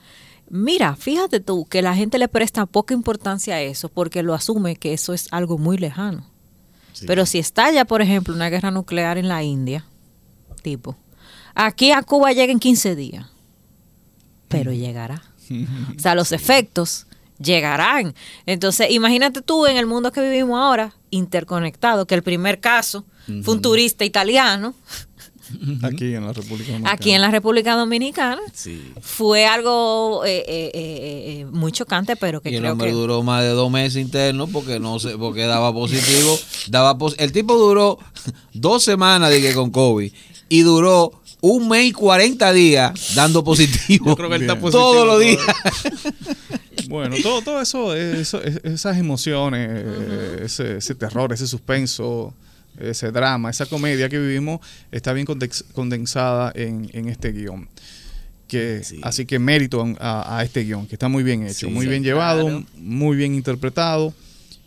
mira, 0.49 0.95
fíjate 0.95 1.41
tú 1.41 1.67
que 1.67 1.83
la 1.83 1.97
gente 1.97 2.19
le 2.19 2.29
presta 2.29 2.67
poca 2.67 2.95
importancia 2.95 3.57
a 3.57 3.61
eso 3.61 3.89
porque 3.89 4.23
lo 4.23 4.33
asume 4.33 4.77
que 4.77 4.93
eso 4.93 5.13
es 5.13 5.27
algo 5.33 5.59
muy 5.59 5.77
lejano. 5.77 6.25
Pero 7.07 7.27
si 7.27 7.39
estalla, 7.39 7.85
por 7.85 8.03
ejemplo, 8.03 8.35
una 8.35 8.51
guerra 8.51 8.71
nuclear 8.71 9.19
en 9.19 9.29
la 9.29 9.43
India, 9.43 9.85
tipo, 10.63 10.97
aquí 11.55 11.93
a 11.93 12.03
Cuba 12.03 12.33
llega 12.33 12.53
en 12.53 12.61
15 12.61 12.95
días, 12.97 13.27
pero 14.49 14.73
llegará. 14.73 15.23
o 15.97 16.01
sea, 16.01 16.15
los 16.15 16.33
efectos 16.33 17.07
llegarán. 17.39 18.15
Entonces, 18.47 18.91
imagínate 18.91 19.43
tú 19.43 19.67
en 19.67 19.77
el 19.77 19.87
mundo 19.87 20.13
que 20.13 20.21
vivimos 20.21 20.59
ahora, 20.61 20.95
interconectado, 21.11 22.07
que 22.07 22.15
el 22.15 22.23
primer 22.23 22.61
caso 22.61 23.05
fue 23.43 23.55
un 23.55 23.63
turista 23.63 24.05
italiano 24.05 24.75
Aquí 25.83 26.15
en 26.15 26.27
la 26.27 26.33
República 26.33 26.73
Dominicana. 26.73 26.93
Aquí 26.93 27.11
en 27.11 27.21
la 27.21 27.31
República 27.31 27.77
Dominicana. 27.77 28.41
Fue 29.01 29.47
algo 29.47 30.25
eh, 30.25 30.45
eh, 30.47 30.71
eh, 30.75 31.47
muy 31.51 31.73
chocante, 31.73 32.17
pero 32.17 32.41
que 32.41 32.51
y 32.51 32.57
el 32.57 32.67
hombre 32.67 32.93
duró 32.93 33.23
más 33.23 33.43
de 33.43 33.51
dos 33.51 33.71
meses 33.71 34.01
internos 34.01 34.51
porque 34.53 34.81
no 34.81 34.99
sé, 34.99 35.17
porque 35.19 35.43
daba 35.43 35.73
positivo. 35.73 36.39
daba 36.69 36.97
el 37.19 37.33
tipo 37.33 37.57
duró 37.57 37.99
dos 38.53 38.83
semanas 38.83 39.31
de 39.31 39.55
con 39.55 39.71
COVID 39.71 40.13
y 40.49 40.61
duró 40.63 41.13
un 41.41 41.69
mes 41.69 41.87
y 41.87 41.93
40 41.93 42.53
días 42.53 43.15
dando 43.15 43.45
positivo. 43.45 44.07
Yo 44.07 44.17
creo 44.17 44.29
que 44.31 44.37
él 44.37 44.43
está 44.43 44.59
positivo 44.59 44.83
todos 44.83 45.07
los 45.07 45.21
días. 45.21 45.41
Bueno, 46.87 47.17
todo, 47.23 47.41
todo 47.41 47.63
eso, 47.63 47.95
esas 47.95 48.99
emociones, 48.99 49.71
ese, 50.43 50.77
ese 50.77 50.95
terror, 50.95 51.33
ese 51.33 51.47
suspenso, 51.47 52.35
ese 52.79 53.11
drama, 53.11 53.51
esa 53.51 53.67
comedia 53.67 54.09
que 54.09 54.19
vivimos 54.19 54.61
está 54.91 55.13
bien 55.13 55.27
condensada 55.73 56.53
en, 56.55 57.09
este 57.09 57.33
guion. 57.33 57.69
Que, 58.49 58.83
Así 59.03 59.27
que 59.27 59.39
mérito 59.39 59.85
a, 60.01 60.43
este 60.45 60.65
guion, 60.65 60.87
que 60.87 60.95
está 60.95 61.09
muy 61.09 61.23
bien 61.23 61.47
hecho, 61.47 61.71
muy 61.71 61.87
bien 61.87 62.03
llevado, 62.03 62.65
muy 62.77 63.17
bien 63.17 63.35
interpretado. 63.35 64.15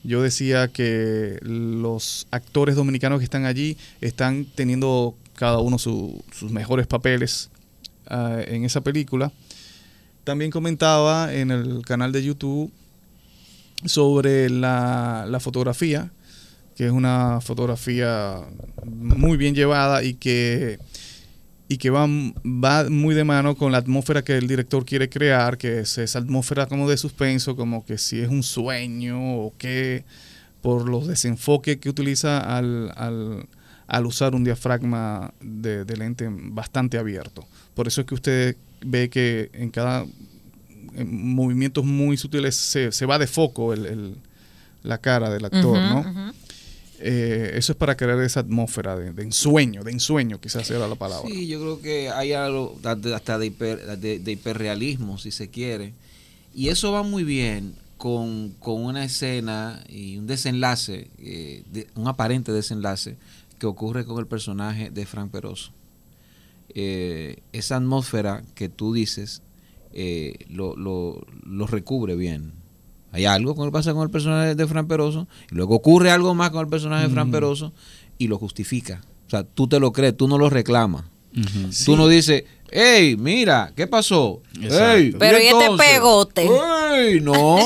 Yo 0.04 0.22
decía 0.22 0.70
que 0.70 1.38
los 1.42 2.28
actores 2.32 2.76
dominicanos 2.76 3.20
que 3.20 3.26
están 3.26 3.46
allí 3.46 3.78
están 4.00 4.46
teniendo 4.46 5.16
cada 5.36 5.60
uno 5.60 5.78
sus 5.78 6.52
mejores 6.52 6.88
papeles 6.88 7.50
ah, 8.08 8.40
en 8.46 8.64
esa 8.64 8.82
película. 8.82 9.32
También 10.24 10.52
comentaba 10.52 11.34
en 11.34 11.52
el 11.52 11.84
canal 11.86 12.12
de 12.12 12.24
YouTube 12.24 12.72
sobre 13.86 14.50
la, 14.50 15.26
la 15.28 15.40
fotografía, 15.40 16.12
que 16.78 16.86
es 16.86 16.92
una 16.92 17.42
fotografía 17.42 18.38
muy 18.86 19.36
bien 19.36 19.56
llevada 19.56 20.04
y 20.04 20.14
que, 20.14 20.78
y 21.68 21.78
que 21.78 21.90
va, 21.90 22.06
va 22.46 22.88
muy 22.88 23.16
de 23.16 23.24
mano 23.24 23.56
con 23.56 23.72
la 23.72 23.80
atmósfera 23.80 24.24
que 24.24 24.38
el 24.38 24.48
director 24.48 24.86
quiere 24.86 25.10
crear, 25.10 25.58
que 25.58 25.80
es 25.80 25.98
esa 25.98 26.20
atmósfera 26.20 26.68
como 26.68 26.88
de 26.88 26.98
suspenso, 26.98 27.56
como 27.56 27.84
que 27.84 27.98
si 27.98 28.20
es 28.20 28.30
un 28.30 28.44
sueño 28.44 29.18
o 29.40 29.56
qué, 29.58 30.06
por 30.62 30.88
los 30.88 31.08
desenfoques 31.08 31.78
que 31.78 31.90
utiliza 31.90 32.38
al, 32.42 32.94
al, 32.96 33.48
al 33.88 34.06
usar 34.06 34.36
un 34.36 34.44
diafragma 34.44 35.34
de, 35.42 35.84
lente 35.98 36.30
bastante 36.30 37.00
abierto. 37.00 37.48
Por 37.74 37.88
eso 37.88 38.02
es 38.02 38.08
que 38.08 38.14
usted 38.14 38.56
ve 38.86 39.10
que 39.10 39.50
en 39.54 39.72
cada 39.72 40.06
movimientos 41.08 41.84
muy 41.84 42.18
sutiles 42.18 42.56
se, 42.56 42.92
se 42.92 43.06
va 43.08 43.18
de 43.18 43.26
foco 43.26 43.74
el, 43.74 44.16
la 44.84 45.00
cara 45.00 45.32
del 45.32 45.44
actor, 45.44 45.80
¿no? 45.80 46.34
Eh, 47.00 47.52
eso 47.56 47.74
es 47.74 47.78
para 47.78 47.96
crear 47.96 48.20
esa 48.22 48.40
atmósfera 48.40 48.96
de, 48.96 49.22
ensueño, 49.22 49.84
de 49.84 49.92
ensueño 49.92 50.40
quizás 50.40 50.70
era 50.72 50.88
la 50.88 50.96
palabra. 50.96 51.30
Sí, 51.30 51.48
yo 51.48 51.60
creo 51.60 51.82
que 51.82 52.10
hay 52.10 52.34
algo 52.34 52.78
hasta 52.84 53.38
de, 53.38 53.50
de, 53.50 54.32
hiperrealismo, 54.32 55.18
si 55.18 55.32
se 55.32 55.50
quiere. 55.50 55.94
Y 56.56 56.70
eso 56.70 56.92
va 56.92 57.04
muy 57.04 57.24
bien 57.24 57.76
con, 57.98 58.56
una 58.62 59.04
escena 59.04 59.84
y 59.88 60.18
un 60.18 60.26
desenlace, 60.26 61.10
eh, 61.20 61.64
un 61.96 62.08
aparente 62.08 62.52
desenlace 62.52 63.18
que 63.60 63.68
ocurre 63.68 64.06
con 64.06 64.20
el 64.20 64.28
personaje 64.28 64.90
de 64.90 65.06
Frank 65.06 65.32
Peroso. 65.32 65.72
Eh, 66.74 67.42
esa 67.54 67.78
atmósfera 67.78 68.44
que 68.56 68.70
tú 68.70 68.94
dices 68.94 69.42
lo, 70.50 70.76
lo, 70.76 71.26
lo 71.44 71.66
recubre 71.66 72.16
bien 72.16 72.54
hay 73.12 73.26
algo 73.26 73.56
que 73.56 73.72
pasa 73.72 73.94
con 73.94 74.04
el 74.04 74.10
personaje 74.10 74.56
de 74.56 74.68
Fran 74.68 74.88
Peroso, 74.88 75.28
y 75.52 75.56
luego 75.56 75.76
ocurre 75.76 76.12
algo 76.12 76.36
más 76.36 76.52
con 76.52 76.62
el 76.62 76.68
personaje 76.68 77.08
de 77.08 77.14
Fran 77.14 77.32
Peroso 77.32 77.74
y 78.18 78.28
lo 78.28 78.38
justifica. 78.38 79.02
O 79.28 79.30
sea, 79.30 79.44
tú 79.44 79.68
te 79.68 79.80
lo 79.80 79.92
crees, 79.92 80.16
tú 80.16 80.28
no 80.28 80.38
lo 80.38 80.50
reclamas. 80.50 81.04
Tú 81.86 81.96
no 81.96 82.08
dices, 82.08 82.46
hey, 82.72 83.16
mira, 83.18 83.72
¿qué 83.76 83.88
pasó? 83.88 84.42
Pero 84.60 85.40
¿y 85.40 85.48
este 85.48 85.70
pegote? 85.78 86.50
Hey, 86.50 87.20
no, 87.22 87.60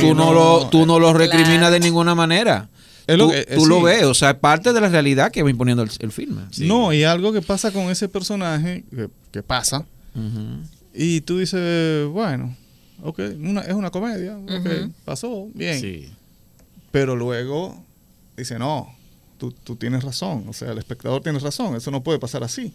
tú, 0.00 0.14
no 0.14 0.32
lo, 0.32 0.68
tú 0.68 0.86
no 0.86 0.98
lo 0.98 1.12
recriminas 1.12 1.72
de 1.72 1.80
ninguna 1.80 2.14
manera. 2.14 2.68
tú, 3.06 3.66
lo 3.66 3.82
ves, 3.82 4.04
o 4.04 4.14
sea, 4.14 4.30
es 4.30 4.36
parte 4.36 4.72
de 4.72 4.80
la 4.80 4.88
realidad 4.88 5.32
que 5.32 5.42
va 5.42 5.50
imponiendo 5.50 5.82
el, 5.82 6.12
filme. 6.12 6.42
No, 6.58 6.92
y 6.92 7.04
algo 7.04 7.32
que 7.32 7.42
pasa 7.42 7.72
con 7.72 7.90
ese 7.90 8.08
personaje, 8.08 8.84
que, 9.32 9.42
pasa, 9.42 9.84
y 10.94 11.20
tú 11.22 11.38
dices, 11.38 12.08
bueno, 12.08 12.54
ok, 13.02 13.18
es 13.18 13.74
una 13.74 13.90
comedia, 13.90 14.36
ok, 14.38 14.92
pasó, 15.04 15.48
bien. 15.54 15.80
Sí. 15.80 16.10
Pero 16.90 17.16
luego 17.16 17.84
dice, 18.36 18.58
no, 18.58 18.94
tú, 19.38 19.52
tú, 19.52 19.76
tienes 19.76 20.02
razón, 20.02 20.44
o 20.48 20.52
sea, 20.52 20.72
el 20.72 20.78
espectador 20.78 21.22
tiene 21.22 21.38
razón, 21.38 21.76
eso 21.76 21.90
no 21.90 22.02
puede 22.02 22.18
pasar 22.18 22.42
así. 22.42 22.72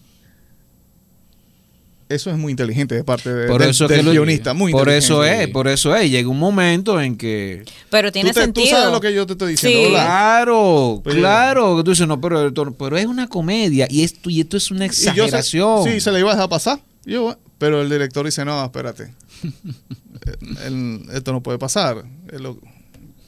Eso 2.11 2.29
es 2.29 2.37
muy 2.37 2.51
inteligente 2.51 2.93
de 2.93 3.05
parte 3.05 3.33
de, 3.33 3.47
por 3.47 3.61
eso 3.61 3.87
del, 3.87 4.03
guionista, 4.03 4.53
muy 4.53 4.73
Por 4.73 4.89
eso 4.89 5.23
es, 5.23 5.47
por 5.47 5.69
eso 5.69 5.95
es, 5.95 6.11
llega 6.11 6.27
un 6.27 6.39
momento 6.39 6.99
en 6.99 7.15
que... 7.15 7.63
Pero 7.89 8.11
tiene 8.11 8.33
sentido. 8.33 8.65
Tú 8.65 8.75
sabes 8.75 8.91
lo 8.91 8.99
que 8.99 9.13
yo 9.13 9.25
te 9.25 9.31
estoy 9.31 9.51
diciendo, 9.51 9.91
Claro, 9.91 11.01
claro, 11.05 11.77
que 11.77 11.83
tú 11.83 11.91
dices, 11.91 12.05
no, 12.05 12.19
pero, 12.19 12.51
pero 12.73 12.97
es 12.97 13.05
una 13.05 13.27
comedia 13.27 13.87
y 13.89 14.03
esto, 14.03 14.29
y 14.29 14.41
esto 14.41 14.57
es 14.57 14.71
una 14.71 14.85
exageración. 14.85 15.85
sí, 15.85 16.01
se 16.01 16.11
le 16.11 16.19
iba 16.19 16.31
a 16.31 16.35
dejar 16.35 16.49
pasar, 16.49 16.81
yo, 17.05 17.37
pero 17.61 17.79
el 17.83 17.91
director 17.91 18.25
dice, 18.25 18.43
no, 18.43 18.65
espérate, 18.65 19.13
esto 21.13 21.31
no 21.31 21.43
puede 21.43 21.59
pasar. 21.59 22.03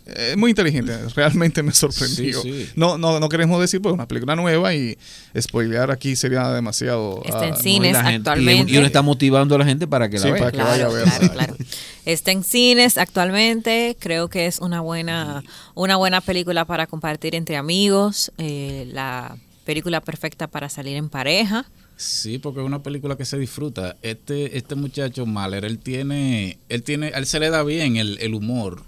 es 0.08 0.38
muy 0.38 0.50
inteligente, 0.50 0.98
realmente 1.16 1.62
me 1.62 1.72
sorprendió. 1.76 2.42
No, 2.76 2.98
no, 2.98 3.20
no 3.20 3.30
queremos 3.30 3.62
decir 3.62 3.80
pues 3.80 3.94
una 3.94 4.08
película 4.08 4.36
nueva 4.36 4.74
y 4.74 4.98
spoilear 5.40 5.92
aquí 5.92 6.16
sería 6.16 6.50
demasiado. 6.50 7.22
Está 7.24 7.46
en 7.46 7.54
ah, 7.54 7.58
cines 7.58 7.96
actualmente. 7.96 8.74
y, 8.74 8.78
uno 8.78 8.88
está 8.88 9.04
motivando 9.04 9.54
a 9.54 9.60
la 9.60 9.66
gente 9.66 9.86
para 9.86 10.10
que 10.10 10.18
la 10.18 10.32
vea. 10.32 10.50
Para 10.50 10.64
vaya 10.64 10.86
a 10.88 10.90
ver. 10.90 11.04
Claro, 11.04 11.30
claro. 11.32 11.56
Está 12.04 12.32
en 12.32 12.44
cines 12.44 12.98
actualmente. 12.98 13.96
Creo 14.00 14.30
que 14.30 14.48
es 14.48 14.58
una 14.58 14.82
buena, 14.82 15.44
una 15.76 15.96
buena 15.98 16.22
película 16.22 16.66
para 16.66 16.88
compartir 16.88 17.36
entre 17.36 17.56
amigos. 17.56 18.32
Eh, 18.40 18.90
la 18.92 19.38
película 19.64 20.02
perfecta 20.02 20.48
para 20.48 20.70
salir 20.70 20.98
en 20.98 21.10
pareja. 21.10 21.68
Sí, 22.04 22.38
porque 22.38 22.60
es 22.60 22.66
una 22.66 22.84
película 22.84 23.16
que 23.16 23.26
se 23.26 23.38
disfruta. 23.38 23.98
Este, 24.02 24.58
este 24.58 24.76
muchacho 24.76 25.26
Mahler, 25.26 25.66
él 25.66 25.80
tiene, 25.80 26.58
él 26.70 26.84
tiene, 26.84 27.10
él 27.16 27.26
se 27.26 27.40
le 27.40 27.50
da 27.50 27.64
bien 27.64 27.96
el, 27.96 28.18
el 28.20 28.34
humor 28.34 28.84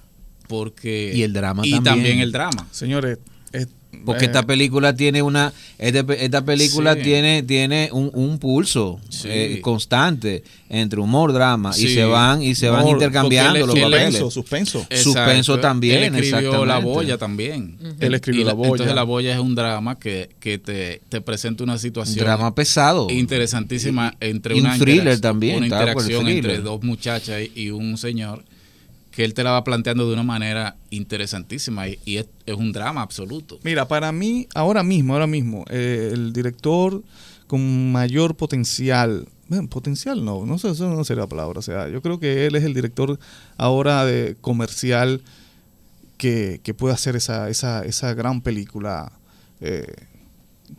porque 0.48 1.12
y 1.14 1.24
el 1.24 1.34
drama 1.34 1.64
y 1.66 1.80
también. 1.82 2.20
el 2.20 2.32
drama 2.32 2.68
señores 2.72 3.18
porque 4.04 4.26
esta 4.26 4.44
película 4.44 4.96
tiene 4.96 5.22
una 5.22 5.54
esta, 5.78 6.44
película 6.44 6.96
tiene 6.96 7.44
tiene 7.44 7.90
un, 7.92 8.40
pulso 8.40 9.00
eh, 9.26 9.60
constante 9.62 10.44
entre 10.70 11.00
humor 11.00 11.32
drama 11.34 11.72
y 11.78 11.88
se 11.88 12.04
van 12.04 12.42
y 12.42 12.56
se 12.56 12.70
van 12.70 12.88
intercambiando 12.88 13.66
los 13.66 13.80
papeles. 13.80 14.18
suspenso. 14.34 14.86
Suspenso 14.92 15.60
también 15.60 16.16
él 16.16 16.24
escribió 16.24 16.66
la 16.66 16.80
boya 16.80 17.18
también. 17.18 17.78
Él 18.00 18.14
escribió 18.14 18.46
la 18.46 18.54
boya. 18.54 18.72
entonces 18.72 18.96
la 18.96 19.04
boya 19.04 19.34
es 19.34 19.40
un 19.40 19.56
drama 19.56 20.00
que, 20.00 20.30
que 20.40 20.58
te, 20.58 21.02
te, 21.10 21.22
presenta 21.22 21.64
una 21.64 21.78
situación 21.78 22.26
drama 22.26 22.54
pesado. 22.56 23.08
interesantísima 23.10 24.16
entre 24.20 24.56
un 24.56 24.80
thriller 24.80 25.20
también 25.20 25.58
una 25.58 25.68
interacción 25.68 26.28
entre 26.28 26.60
dos 26.60 26.84
muchachas 26.84 27.42
y 27.56 27.70
un 27.70 27.98
señor 27.98 28.44
que 29.16 29.24
él 29.24 29.34
te 29.34 29.44
la 29.44 29.52
va 29.52 29.64
planteando 29.64 30.08
de 30.08 30.14
una 30.14 30.24
manera 30.24 30.76
interesantísima 30.90 31.88
y, 31.88 32.18
es, 32.18 32.28
un 32.56 32.74
drama 32.74 33.02
absoluto. 33.02 33.60
Mira, 33.64 33.88
para 33.88 34.12
mí, 34.12 34.48
ahora 34.54 34.84
mismo, 34.84 35.14
ahora 35.14 35.26
mismo, 35.26 35.64
eh, 35.70 36.12
el 36.14 36.34
director 36.34 37.02
con 37.48 37.92
mayor 37.94 38.36
potencial, 38.36 39.28
bueno, 39.48 39.70
potencial 39.70 40.26
no, 40.26 40.46
no 40.46 40.58
sé, 40.58 40.72
eso 40.72 40.90
no 40.90 41.04
sería 41.06 41.24
la 41.24 41.30
palabra, 41.30 41.60
o 41.60 41.62
sea, 41.62 41.88
yo 41.88 42.02
creo 42.02 42.20
que 42.20 42.46
él 42.46 42.56
es 42.56 42.64
el 42.66 42.74
director 42.74 43.18
ahora 43.58 44.04
de 44.04 44.36
comercial 44.42 45.22
que, 46.18 46.60
que 46.62 46.74
puede 46.74 46.94
hacer 46.94 47.16
esa, 47.16 47.50
esa, 47.50 47.86
esa 47.86 48.14
gran 48.14 48.42
película. 48.42 49.14
Eh, 49.62 49.94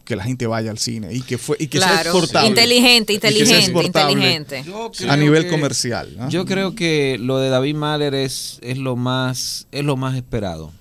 que 0.04 0.16
la 0.16 0.24
gente 0.24 0.46
vaya 0.46 0.70
al 0.70 0.78
cine 0.78 1.12
y 1.12 1.20
que 1.20 1.38
fue 1.38 1.56
y 1.58 1.66
que 1.66 1.78
sea 1.78 2.02
exportable. 2.02 2.48
Inteligente, 2.48 3.12
inteligente, 3.12 3.82
inteligente. 3.84 4.64
A 5.08 5.16
nivel 5.16 5.48
comercial. 5.48 6.16
Yo 6.28 6.44
creo 6.44 6.74
que 6.74 7.18
lo 7.20 7.38
de 7.38 7.50
David 7.50 7.74
Mahler 7.74 8.14
es, 8.14 8.58
es 8.62 8.78
lo 8.78 8.96
más 8.96 9.66
es 9.72 9.84
lo 9.84 9.96
más 9.96 10.16
esperado. 10.16 10.72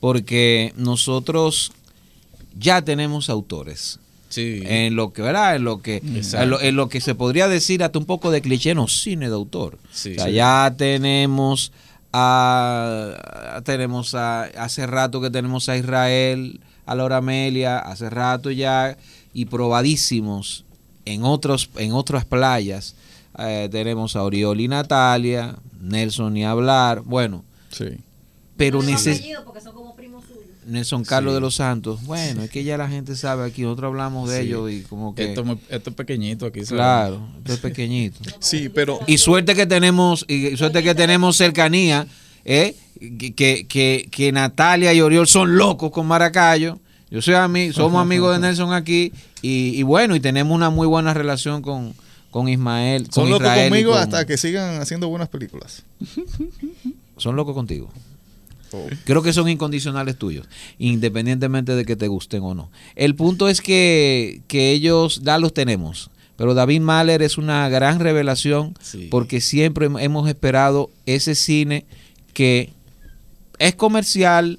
Porque 0.00 0.72
nosotros 0.76 1.72
ya 2.58 2.82
tenemos 2.82 3.30
autores. 3.30 3.98
En 4.38 4.96
lo 4.96 5.12
que, 5.12 5.22
¿verdad? 5.22 5.56
En 5.56 5.64
lo 5.64 5.80
que, 5.80 6.02
en 6.02 6.76
lo, 6.76 6.88
que 6.88 7.00
se 7.00 7.14
podría 7.14 7.48
decir 7.48 7.82
hasta 7.82 7.98
un 7.98 8.04
poco 8.04 8.30
de 8.30 8.42
cliché, 8.42 8.74
no, 8.74 8.86
cine 8.86 9.28
de 9.28 9.34
autor. 9.34 9.78
ya 10.30 10.74
tenemos 10.76 11.72
a, 12.12 13.62
tenemos 13.64 14.14
a, 14.14 14.42
hace 14.42 14.86
rato 14.86 15.20
que 15.20 15.30
tenemos 15.30 15.68
a 15.68 15.76
Israel, 15.76 16.60
a 16.86 16.94
Laura 16.94 17.18
Amelia 17.18 17.78
hace 17.78 18.08
rato 18.08 18.50
ya 18.50 18.96
y 19.34 19.44
probadísimos 19.44 20.64
en, 21.04 21.24
otros, 21.24 21.68
en 21.76 21.92
otras 21.92 22.24
playas. 22.24 22.94
Eh, 23.38 23.68
tenemos 23.70 24.16
a 24.16 24.22
Oriol 24.22 24.60
y 24.60 24.68
Natalia, 24.68 25.56
Nelson 25.80 26.36
y 26.36 26.44
hablar, 26.44 27.02
bueno. 27.02 27.44
Sí. 27.70 27.98
Pero 28.56 28.80
Nelson 30.66 31.04
Carlos 31.04 31.34
de 31.34 31.40
los 31.40 31.54
Santos. 31.54 32.04
Bueno, 32.04 32.42
es 32.42 32.50
que 32.50 32.64
ya 32.64 32.76
la 32.76 32.88
gente 32.88 33.14
sabe 33.14 33.46
aquí, 33.46 33.62
nosotros 33.62 33.88
hablamos 33.88 34.28
de 34.28 34.42
ellos 34.42 34.70
y 34.70 34.82
como 34.82 35.14
que... 35.14 35.32
Esto, 35.32 35.44
es 35.68 35.80
pequeñito 35.94 36.46
aquí. 36.46 36.62
Claro, 36.62 37.28
esto 37.38 37.52
es 37.52 37.60
pequeñito. 37.60 38.18
sí, 38.40 38.68
pero... 38.68 38.98
Y 39.06 39.18
suerte 39.18 39.54
que 39.54 39.66
tenemos, 39.66 40.24
y 40.28 40.56
suerte 40.56 40.82
que 40.82 40.94
tenemos 40.94 41.36
cercanía 41.36 42.06
¿eh? 42.46 42.76
que, 43.34 43.66
que, 43.66 44.08
que, 44.10 44.32
Natalia 44.32 44.94
y 44.94 45.00
Oriol 45.02 45.26
son 45.26 45.56
locos 45.56 45.90
con 45.90 46.06
Maracayo. 46.06 46.78
Yo 47.10 47.20
soy 47.20 47.34
mí 47.48 47.72
somos 47.72 48.00
amigos 48.00 48.32
de 48.34 48.40
Nelson 48.46 48.72
aquí 48.72 49.12
y, 49.42 49.82
bueno, 49.82 50.16
y 50.16 50.20
tenemos 50.20 50.54
una 50.54 50.70
muy 50.70 50.86
buena 50.86 51.12
relación 51.12 51.60
con, 51.60 51.94
con 52.30 52.48
Ismael. 52.48 53.08
Son 53.12 53.28
locos 53.28 53.48
conmigo 53.48 53.94
hasta 53.94 54.24
que 54.26 54.38
sigan 54.38 54.80
haciendo 54.80 55.08
buenas 55.08 55.28
películas. 55.28 55.82
Son 57.18 57.34
locos 57.34 57.54
contigo. 57.54 57.88
Oh. 58.72 58.86
Creo 59.04 59.22
que 59.22 59.32
son 59.32 59.48
incondicionales 59.48 60.18
tuyos, 60.18 60.46
independientemente 60.78 61.74
de 61.74 61.86
que 61.86 61.96
te 61.96 62.08
gusten 62.08 62.42
o 62.42 62.52
no. 62.52 62.70
El 62.94 63.14
punto 63.14 63.48
es 63.48 63.62
que, 63.62 64.42
que 64.48 64.72
ellos 64.72 65.22
ya 65.22 65.38
los 65.38 65.54
tenemos. 65.54 66.10
Pero 66.36 66.52
David 66.52 66.82
Mahler 66.82 67.22
es 67.22 67.38
una 67.38 67.68
gran 67.70 68.00
revelación 68.00 68.74
porque 69.08 69.40
siempre 69.40 69.88
hemos 69.98 70.28
esperado 70.28 70.90
ese 71.06 71.34
cine 71.34 71.86
que 72.36 72.68
es 73.58 73.74
comercial, 73.76 74.58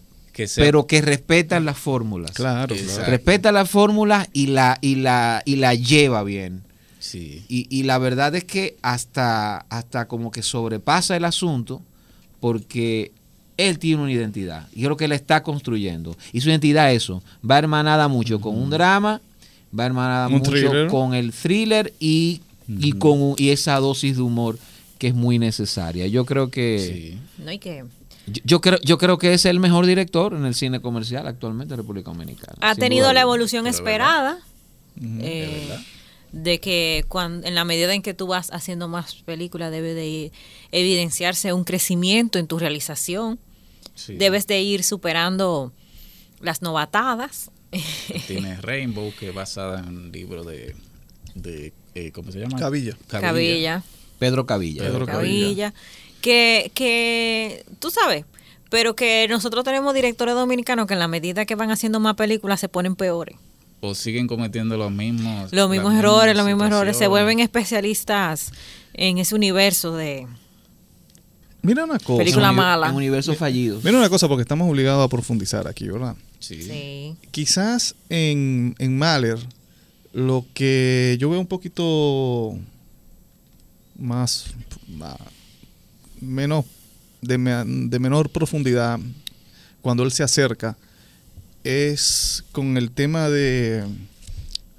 pero 0.55 0.87
que 0.87 0.99
respetan 0.99 1.63
las 1.63 1.77
fórmulas. 1.77 2.31
Claro, 2.31 2.75
Respeta 3.05 3.51
las 3.51 3.69
fórmulas 3.69 4.27
y 4.33 4.47
la, 4.47 4.79
y 4.81 4.95
la, 4.95 5.43
y 5.45 5.57
la 5.57 5.75
lleva 5.75 6.23
bien. 6.23 6.63
Sí. 6.97 7.45
Y, 7.47 7.67
y, 7.69 7.83
la 7.83 7.99
verdad 7.99 8.33
es 8.33 8.45
que 8.45 8.77
hasta, 8.81 9.59
hasta 9.69 10.07
como 10.07 10.31
que 10.31 10.41
sobrepasa 10.41 11.15
el 11.15 11.23
asunto 11.23 11.83
porque 12.39 13.11
él 13.57 13.77
tiene 13.77 14.01
una 14.01 14.11
identidad. 14.11 14.67
Y 14.73 14.81
creo 14.81 14.97
que 14.97 15.05
él 15.05 15.11
está 15.11 15.43
construyendo. 15.43 16.17
Y 16.33 16.41
su 16.41 16.49
identidad 16.49 16.91
eso. 16.91 17.21
Va 17.47 17.59
hermanada 17.59 18.07
mucho 18.07 18.41
con 18.41 18.57
un 18.57 18.71
drama, 18.71 19.21
va 19.77 19.85
hermanada 19.85 20.29
mucho 20.29 20.51
con 20.89 21.13
el 21.13 21.31
thriller 21.31 21.93
y, 21.99 22.41
y 22.67 22.93
con 22.93 23.35
y 23.37 23.49
esa 23.49 23.75
dosis 23.75 24.15
de 24.15 24.23
humor 24.23 24.57
que 24.97 25.07
es 25.07 25.13
muy 25.13 25.39
necesaria. 25.39 26.07
Yo 26.07 26.25
creo 26.25 26.49
que... 26.49 27.17
No 27.37 27.49
hay 27.49 27.59
que... 27.59 27.85
Yo, 28.43 28.59
creo, 28.59 28.77
yo 28.83 28.97
creo 28.97 29.17
que 29.17 29.33
es 29.33 29.45
el 29.45 29.59
mejor 29.59 29.85
director 29.85 30.33
en 30.33 30.45
el 30.45 30.53
cine 30.53 30.81
comercial 30.81 31.27
actualmente 31.27 31.73
en 31.73 31.77
República 31.77 32.11
Dominicana. 32.11 32.57
Ha 32.59 32.75
tenido 32.75 33.13
la 33.13 33.21
evolución 33.21 33.67
esperada. 33.67 34.39
Eh, 34.99 35.77
de 36.31 36.59
que 36.59 37.05
cuando, 37.07 37.47
en 37.47 37.55
la 37.55 37.63
medida 37.63 37.93
en 37.93 38.01
que 38.01 38.13
tú 38.13 38.27
vas 38.27 38.51
haciendo 38.51 38.87
más 38.87 39.15
películas 39.15 39.71
debe 39.71 39.93
de 39.93 40.31
evidenciarse 40.71 41.53
un 41.53 41.63
crecimiento 41.63 42.39
en 42.39 42.47
tu 42.47 42.59
realización. 42.59 43.39
Debes 44.07 44.45
de 44.45 44.61
ir 44.61 44.83
superando 44.83 45.73
las 46.41 46.61
novatadas. 46.61 47.49
Tienes 48.27 48.61
Rainbow, 48.61 49.11
que 49.19 49.29
es 49.29 49.35
basada 49.35 49.79
en 49.79 49.87
un 49.87 50.11
libro 50.11 50.43
de, 50.43 50.75
de 51.33 51.73
eh, 51.95 52.11
¿cómo 52.11 52.31
se 52.31 52.39
llama? 52.39 52.59
Cabilla. 52.59 52.95
Cabilla. 53.07 53.83
Pedro 54.19 54.45
Cavilla. 54.45 54.83
Pedro 54.83 55.05
Cavilla. 55.05 55.73
Que, 56.21 56.71
que, 56.73 57.63
tú 57.79 57.91
sabes, 57.91 58.25
pero 58.69 58.95
que 58.95 59.27
nosotros 59.29 59.63
tenemos 59.63 59.93
directores 59.93 60.35
dominicanos 60.35 60.87
que 60.87 60.93
en 60.93 60.99
la 60.99 61.07
medida 61.07 61.45
que 61.45 61.55
van 61.55 61.71
haciendo 61.71 61.99
más 61.99 62.15
películas 62.15 62.59
se 62.59 62.69
ponen 62.69 62.95
peores. 62.95 63.37
O 63.79 63.93
siguen 63.93 64.27
cometiendo 64.27 64.75
los 64.75 64.91
mismos... 64.91 65.53
Los 65.53 65.69
mismos 65.69 65.93
errores, 65.93 66.35
los 66.35 66.45
mismos 66.45 66.67
errores. 66.67 66.97
Se 66.97 67.07
vuelven 67.07 67.39
especialistas 67.39 68.51
en 68.93 69.19
ese 69.19 69.35
universo 69.35 69.95
de... 69.95 70.27
Mira 71.61 71.83
una 71.83 71.99
cosa. 71.99 72.17
Película 72.17 72.51
mala. 72.51 72.89
Un 72.89 72.95
universo 72.95 73.35
fallido. 73.35 73.79
Mira 73.83 73.97
una 73.97 74.09
cosa, 74.09 74.27
porque 74.27 74.41
estamos 74.41 74.69
obligados 74.69 75.05
a 75.05 75.09
profundizar 75.09 75.67
aquí, 75.67 75.87
¿verdad? 75.87 76.15
Sí. 76.39 77.15
Quizás 77.31 77.95
en, 78.09 78.75
en 78.79 78.97
Mahler, 78.97 79.37
lo 80.13 80.45
que 80.53 81.17
yo 81.19 81.29
veo 81.29 81.39
un 81.39 81.47
poquito 81.47 82.57
más, 83.97 84.45
menos 86.21 86.65
de, 87.21 87.37
menor 87.37 88.29
profundidad 88.29 88.99
cuando 89.81 90.03
él 90.03 90.11
se 90.11 90.23
acerca 90.23 90.77
es 91.63 92.43
con 92.51 92.77
el 92.77 92.91
tema 92.91 93.29
de 93.29 93.83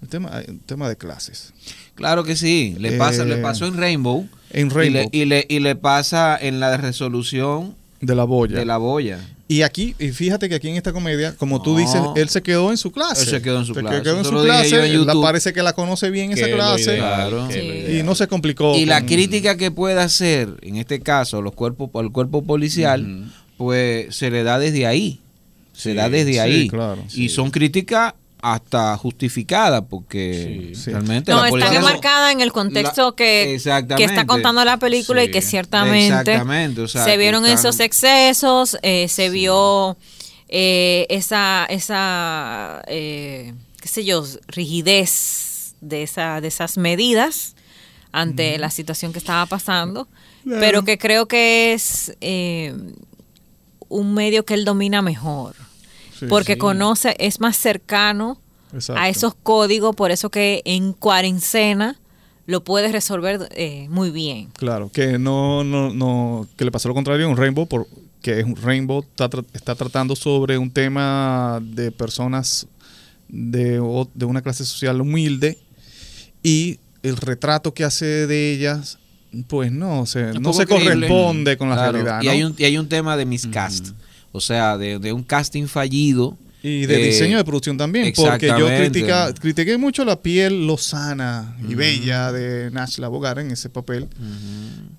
el 0.01 0.09
tema, 0.09 0.41
el 0.47 0.61
tema 0.61 0.89
de 0.89 0.97
clases. 0.97 1.53
Claro 1.95 2.23
que 2.23 2.37
sí, 2.37 2.77
le 2.79 2.93
pasa, 2.93 3.25
le 3.25 3.37
eh, 3.37 3.43
pasó 3.43 3.67
en 3.67 3.77
Rainbow, 3.77 4.29
en 4.51 4.71
Rainbow. 4.71 5.09
Y, 5.13 5.25
le, 5.25 5.45
y, 5.49 5.59
le, 5.59 5.75
pasa 5.75 6.39
en 6.41 6.61
la 6.61 6.77
resolución 6.77 7.75
de 8.01 8.15
la 8.15 8.25
boya. 8.25 8.59
De 8.59 8.65
la 8.65 8.77
boya. 8.77 9.19
Y 9.51 9.63
aquí, 9.63 9.95
y 9.99 10.11
fíjate 10.11 10.47
que 10.51 10.57
aquí 10.57 10.69
en 10.69 10.77
esta 10.77 10.93
comedia, 10.93 11.35
como 11.35 11.63
tú 11.63 11.79
dices, 11.79 12.03
él 12.17 12.29
se 12.29 12.43
quedó 12.43 12.71
en 12.71 12.77
su 12.77 12.93
clase. 12.93 13.23
Él 13.23 13.29
se 13.29 13.41
quedó 13.41 13.59
en 13.61 13.65
su 13.65 13.73
clase. 13.73 14.03
Quedó 14.03 14.19
en 14.19 14.25
su 14.25 14.31
clase. 14.31 15.07
parece 15.23 15.55
que 15.55 15.63
la 15.63 15.73
conoce 15.73 16.11
bien 16.11 16.33
esa 16.33 16.49
clase. 16.49 17.01
Y 17.99 18.03
no 18.03 18.15
se 18.15 18.29
complicó. 18.29 18.77
Y 18.77 18.85
la 18.85 19.07
crítica 19.07 19.57
que 19.57 19.71
pueda 19.71 20.03
hacer, 20.03 20.51
en 20.61 20.77
este 20.77 21.01
caso, 21.01 21.41
los 21.41 21.55
cuerpos, 21.55 21.89
al 21.95 22.13
cuerpo 22.13 22.45
policial, 22.45 23.33
pues 23.57 24.15
se 24.15 24.31
le 24.31 24.43
da 24.43 24.59
desde 24.59 24.87
ahí. 24.87 25.19
Se 25.73 25.95
da 25.95 26.11
desde 26.11 26.41
ahí. 26.41 26.69
Claro, 26.69 27.03
y 27.15 27.31
son 27.31 27.51
críticas 27.51 28.13
hasta 28.41 28.97
justificada 28.97 29.85
porque 29.85 30.73
realmente 30.87 31.33
no 31.33 31.45
está 31.45 31.75
enmarcada 31.75 32.31
en 32.31 32.41
el 32.41 32.53
contexto 32.53 33.17
que, 33.17 33.61
que, 33.97 34.05
está 34.05 34.27
contando 34.27 34.65
la 34.65 34.77
película 34.77 35.25
y 35.25 35.31
que 35.31 35.43
ciertamente 35.43 36.41
se 36.87 37.17
vieron 37.17 37.45
esos 37.47 37.81
excesos 37.81 38.79
eh, 38.83 39.09
se 39.09 39.31
vio 39.31 39.97
eh, 40.49 41.07
esa 41.09 41.67
esa 41.69 42.83
eh, 42.87 43.55
qué 43.81 43.89
sé 43.89 44.05
yo 44.05 44.25
rigidez 44.47 45.75
de 45.81 46.05
esa 46.05 46.41
de 46.41 46.49
esas 46.49 46.79
medidas 46.79 47.57
ante 48.13 48.57
la 48.59 48.71
situación 48.71 49.13
que 49.13 49.19
estaba 49.19 49.47
pasando 49.47 50.07
pero 50.45 50.85
que 50.85 50.97
creo 50.97 51.27
que 51.27 51.73
es 51.73 52.17
un 53.89 54.15
medio 54.15 54.45
que 54.45 54.55
él 54.55 54.65
domina 54.65 55.03
mejor 55.03 55.68
porque 56.29 56.59
conoce, 56.59 57.15
es 57.19 57.41
más 57.41 57.57
cercano 57.57 58.41
a 58.95 59.09
esos 59.09 59.35
códigos, 59.35 59.97
por 59.97 60.11
eso 60.11 60.31
que 60.31 60.63
en 60.65 60.93
cuarentena 60.93 61.99
lo 62.47 62.65
puedes 62.65 62.93
resolver 62.93 63.49
eh, 63.55 63.87
muy 63.91 64.11
bien. 64.11 64.49
Claro, 64.55 64.91
que 64.91 65.19
no, 65.19 65.65
no, 65.65 65.91
no, 65.91 66.49
que 66.57 66.65
le 66.65 66.71
pasó 66.71 66.89
lo 66.89 66.95
contrario 66.95 67.27
a 67.27 67.29
un 67.29 67.37
Rainbow, 67.37 67.67
por, 67.67 67.87
que 68.23 68.41
es 68.41 68.45
un 68.45 68.57
Rainbow 68.57 69.05
está, 69.09 69.29
está 69.53 69.75
tratando 69.75 70.17
sobre 70.17 70.59
un 70.59 70.71
tema 70.71 71.61
de 71.63 71.93
personas 71.93 72.67
de, 73.29 73.81
de 74.15 74.25
una 74.25 74.43
clase 74.43 74.65
social 74.65 75.01
humilde 75.01 75.59
y 76.43 76.79
el 77.03 77.17
retrato 77.17 77.75
que 77.75 77.85
hace 77.85 78.27
de 78.27 78.53
ellas 78.53 78.99
pues 79.47 79.71
no, 79.71 80.07
se, 80.07 80.33
no 80.41 80.53
se 80.53 80.67
corresponde 80.67 81.57
con 81.59 81.69
la 81.69 81.91
realidad. 81.91 82.23
Y, 82.23 82.29
hay 82.29 82.43
un, 82.43 82.55
y 82.57 82.65
hay 82.65 82.79
un 82.79 82.89
tema 82.89 83.17
de 83.17 83.27
miscast 83.27 83.89
o 84.33 84.41
sea, 84.41 84.77
de, 84.79 85.13
un 85.13 85.23
casting 85.23 85.67
fallido. 85.67 86.37
Y 86.61 86.87
de 86.87 86.97
diseño 86.97 87.37
de 87.37 87.45
producción 87.45 87.79
también, 87.79 88.13
porque 88.17 88.49
yo 88.49 88.67
critica, 88.67 89.33
critiqué 89.33 89.79
mucho 89.79 90.05
la 90.05 90.21
piel 90.21 90.67
lozana 90.67 91.57
y 91.69 91.77
bella 91.77 92.33
de 92.33 92.73
Nash 92.73 92.99
Labogar 92.99 93.39
en 93.39 93.53
ese 93.53 93.69
papel. 93.69 94.09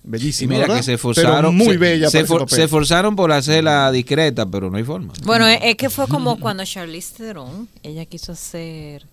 Bellísima. 0.03 0.53
Mira 0.55 0.77
que 0.77 0.83
se 0.83 0.93
esforzaron. 0.93 1.53
muy 1.53 1.75
bella. 1.75 2.09
Se, 2.09 2.25
se, 2.25 2.63
esforzaron 2.63 3.15
por 3.15 3.31
hacerla 3.33 3.91
discreta, 3.91 4.45
pero 4.45 4.71
no 4.71 4.77
hay 4.77 4.85
forma. 4.85 5.13
Bueno, 5.25 5.47
es, 5.47 5.75
que 5.75 5.89
fue 5.89 6.07
como 6.07 6.39
cuando 6.39 6.63
Charlize 6.63 7.13
Theron, 7.17 7.67
ella 7.83 8.05
quiso 8.05 8.31
hacer 8.31 9.05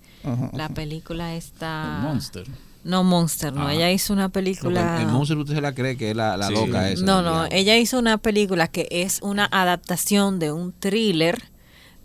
la 0.52 0.68
película 0.68 1.34
esta. 1.34 1.98
Monster. 2.02 2.46
No, 2.86 3.02
Monster, 3.02 3.52
no. 3.52 3.66
Ah. 3.66 3.74
Ella 3.74 3.90
hizo 3.90 4.12
una 4.12 4.28
película. 4.28 5.02
el, 5.02 5.08
Monster 5.08 5.36
usted 5.36 5.54
se 5.56 5.60
la 5.60 5.74
cree 5.74 5.96
que 5.96 6.10
es 6.10 6.16
la, 6.16 6.36
loca 6.36 6.88
esa. 6.88 7.04
No, 7.04 7.20
no. 7.20 7.46
Ella 7.50 7.76
hizo 7.76 7.98
una 7.98 8.16
película 8.16 8.68
que 8.68 8.86
es 8.90 9.20
una 9.22 9.48
adaptación 9.50 10.38
de 10.38 10.52
un 10.52 10.72
thriller 10.72 11.50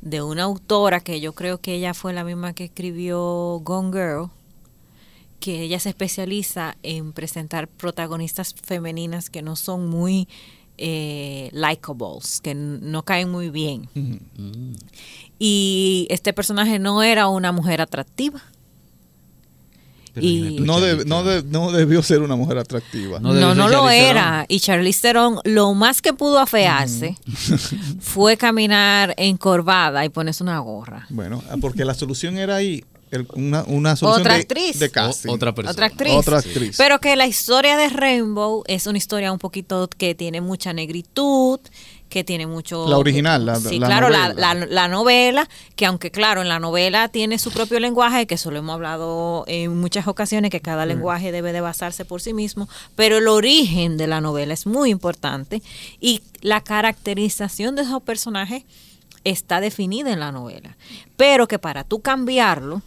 de 0.01 0.23
una 0.23 0.43
autora 0.43 0.99
que 0.99 1.21
yo 1.21 1.33
creo 1.33 1.59
que 1.59 1.75
ella 1.75 1.93
fue 1.93 2.13
la 2.13 2.23
misma 2.23 2.53
que 2.53 2.63
escribió 2.63 3.59
Gone 3.63 3.91
Girl. 3.91 4.31
Que 5.39 5.61
ella 5.61 5.79
se 5.79 5.89
especializa 5.89 6.77
en 6.81 7.13
presentar 7.13 7.67
protagonistas 7.67 8.55
femeninas 8.55 9.29
que 9.29 9.43
no 9.43 9.55
son 9.55 9.87
muy 9.87 10.27
eh, 10.79 11.51
likables, 11.53 12.41
que 12.41 12.55
no 12.55 13.03
caen 13.03 13.29
muy 13.29 13.51
bien. 13.51 13.87
Y 15.43 16.05
este 16.11 16.33
personaje 16.33 16.77
no 16.77 17.01
era 17.01 17.27
una 17.27 17.51
mujer 17.51 17.81
atractiva 17.81 18.43
y 20.15 20.57
no, 20.59 20.79
no, 21.05 21.71
debió 21.71 22.03
ser 22.03 22.21
una 22.21 22.35
mujer 22.35 22.57
atractiva. 22.57 23.19
No, 23.19 23.33
no, 23.55 23.69
lo 23.69 23.89
era. 23.89 24.45
Y 24.47 24.59
Charlize 24.59 25.01
Theron 25.01 25.39
lo 25.43 25.73
más 25.73 26.01
que 26.01 26.13
pudo 26.13 26.39
afearse 26.39 27.17
fue 27.99 28.37
caminar 28.37 29.13
encorvada 29.17 30.03
y 30.03 30.09
ponerse 30.09 30.43
una 30.43 30.59
gorra. 30.59 31.05
Bueno, 31.09 31.43
ah, 31.49 31.55
porque 31.61 31.85
la 31.85 31.93
solución 31.93 32.37
era 32.37 32.55
ahí. 32.55 32.83
una, 33.33 33.63
una 33.63 33.95
solución 33.95 34.21
otra 34.21 34.33
de, 34.35 34.41
actriz. 34.41 34.79
de 34.79 34.89
casting. 34.89 35.29
otra, 35.29 35.53
persona. 35.53 35.71
otra 35.71 35.85
actriz. 35.85 36.13
Otra 36.13 36.37
actriz. 36.39 36.75
Pero 36.77 36.99
que 36.99 37.15
la 37.15 37.27
historia 37.27 37.77
de 37.77 37.89
Rainbow 37.89 38.63
es 38.67 38.87
una 38.87 38.97
historia 38.97 39.31
un 39.31 39.39
poquito 39.39 39.89
que 39.89 40.15
tiene 40.15 40.41
mucha 40.41 40.73
negritud, 40.73 41.59
que 42.11 42.25
tiene 42.25 42.45
mucho... 42.45 42.87
La 42.89 42.97
original, 42.97 43.45
la, 43.45 43.55
sí, 43.55 43.79
claro, 43.79 44.09
novela. 44.09 44.53
La, 44.53 44.87
novela, 44.89 45.49
que 45.77 45.85
aunque 45.85 46.11
claro, 46.11 46.41
en 46.41 46.49
la 46.49 46.59
novela 46.59 47.07
tiene 47.07 47.39
su 47.39 47.51
propio 47.51 47.79
lenguaje, 47.79 48.27
que 48.27 48.35
eso 48.35 48.51
lo 48.51 48.59
hemos 48.59 48.75
hablado 48.75 49.45
en 49.47 49.79
muchas 49.79 50.07
ocasiones, 50.07 50.51
que 50.51 50.59
cada 50.59 50.85
lenguaje 50.85 51.31
debe 51.31 51.53
de 51.53 51.61
basarse 51.61 52.03
por 52.03 52.21
sí 52.21 52.33
mismo, 52.33 52.67
pero 52.95 53.17
el 53.17 53.29
origen 53.29 53.95
de 53.95 54.07
la 54.07 54.19
novela 54.19 54.53
es 54.53 54.67
muy 54.67 54.91
importante 54.91 55.63
y 56.01 56.21
la 56.41 56.59
caracterización 56.59 57.75
de 57.75 57.83
esos 57.83 58.03
personajes 58.03 58.63
está 59.23 59.61
definida 59.61 60.11
en 60.11 60.19
la 60.19 60.33
novela, 60.33 60.75
pero 61.15 61.47
que 61.47 61.59
para 61.59 61.85
tú 61.85 62.01
cambiarlo, 62.01 62.81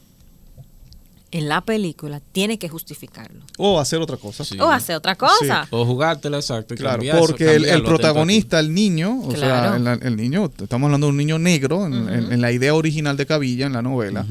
en 1.34 1.48
la 1.48 1.62
película 1.62 2.20
tiene 2.30 2.60
que 2.60 2.68
justificarlo. 2.68 3.40
O 3.58 3.80
hacer 3.80 4.00
otra 4.00 4.16
cosa. 4.16 4.44
O 4.60 4.70
hacer 4.70 4.94
otra 4.94 5.16
cosa. 5.16 5.66
O 5.70 5.84
jugártela, 5.84 6.36
exacto. 6.36 6.76
claro, 6.76 7.02
porque 7.18 7.56
el, 7.56 7.82
protagonista, 7.82 8.60
el 8.60 8.72
niño, 8.72 9.20
o 9.20 9.34
sea, 9.34 9.74
el, 9.74 10.16
niño, 10.16 10.48
estamos 10.56 10.86
hablando 10.86 11.08
de 11.08 11.10
un 11.10 11.16
niño 11.16 11.40
negro 11.40 11.86
en, 11.86 12.40
la 12.40 12.52
idea 12.52 12.72
original 12.72 13.16
de 13.16 13.26
Cavilla, 13.26 13.66
en 13.66 13.72
la 13.72 13.82
novela. 13.82 14.24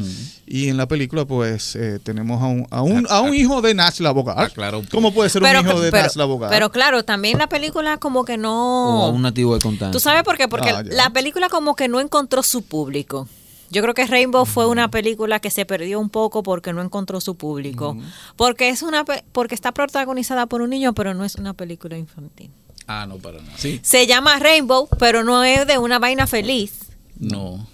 Y 0.47 0.69
en 0.69 0.77
la 0.77 0.87
película, 0.87 1.25
pues, 1.25 1.75
eh, 1.75 1.99
tenemos 2.01 2.41
a 2.41 2.45
un, 2.45 2.67
a 2.69 2.81
un, 2.81 3.05
a 3.09 3.19
un 3.19 3.35
hijo 3.35 3.61
de 3.61 3.73
Nash 3.73 3.99
la 3.99 4.13
Claro. 4.53 4.81
¿Cómo 4.89 5.13
puede 5.13 5.29
ser 5.29 5.43
un 5.43 5.49
hijo 5.49 5.81
de 5.81 5.91
Nash 5.91 6.15
la 6.15 6.49
Pero 6.49 6.71
claro, 6.71 7.03
también 7.03 7.37
la 7.37 7.47
película 7.47 7.97
como 7.97 8.23
que 8.23 8.37
no... 8.37 9.07
O 9.07 9.09
un 9.09 9.23
nativo 9.23 9.55
de 9.55 9.61
Constanza. 9.61 9.91
¿Tú 9.91 9.99
sabes 9.99 10.23
por 10.23 10.37
qué? 10.37 10.47
Porque 10.47 10.69
ah, 10.69 10.83
la 10.85 11.09
película 11.09 11.49
como 11.49 11.75
que 11.75 11.89
no 11.89 11.99
encontró 11.99 12.43
su 12.43 12.61
público. 12.61 13.27
Yo 13.73 13.81
creo 13.81 13.95
que 13.95 14.05
Rainbow 14.05 14.45
fue 14.45 14.67
una 14.67 14.91
película 14.91 15.39
que 15.39 15.49
se 15.49 15.65
perdió 15.65 15.99
un 15.99 16.09
poco 16.09 16.43
porque 16.43 16.71
no 16.73 16.81
encontró 16.81 17.19
su 17.19 17.35
público. 17.35 17.97
Porque 18.35 18.69
es 18.69 18.83
una 18.83 19.03
porque 19.03 19.55
está 19.55 19.71
protagonizada 19.71 20.45
por 20.45 20.61
un 20.61 20.69
niño, 20.69 20.93
pero 20.93 21.15
no 21.15 21.25
es 21.25 21.35
una 21.35 21.53
película 21.53 21.97
infantil. 21.97 22.51
Ah, 22.85 23.05
no, 23.07 23.17
para 23.17 23.41
nada. 23.41 23.57
Se 23.57 24.07
llama 24.07 24.37
Rainbow, 24.37 24.87
pero 24.99 25.23
no 25.23 25.43
es 25.43 25.65
de 25.65 25.79
una 25.79 25.97
vaina 25.97 26.27
feliz. 26.27 26.73
No. 27.17 27.67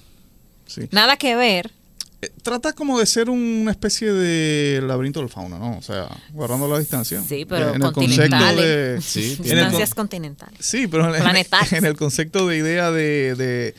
Sí. 0.66 0.88
Nada 0.92 1.18
que 1.18 1.36
ver. 1.36 1.74
Eh, 2.22 2.32
trata 2.44 2.74
como 2.74 3.00
de 3.00 3.06
ser 3.06 3.30
una 3.30 3.72
especie 3.72 4.14
de 4.14 4.82
laberinto 4.82 5.20
del 5.20 5.30
fauna, 5.30 5.58
¿no? 5.58 5.78
O 5.78 5.82
sea, 5.82 6.08
guardando 6.32 6.68
la 6.68 6.80
distancia. 6.80 7.22
Sí, 7.22 7.46
pero 7.46 7.74
en 7.74 7.82
continentales. 7.92 9.04
sí, 9.04 9.36
distancias 9.36 9.94
continentales. 9.94 10.60
Sí, 10.60 10.88
pero 10.88 11.14
en, 11.14 11.24
en, 11.72 11.86
el 11.86 11.98
concepto 11.98 12.48
de 12.48 12.58
idea 12.58 12.92
de 12.92 13.36
de 13.36 13.76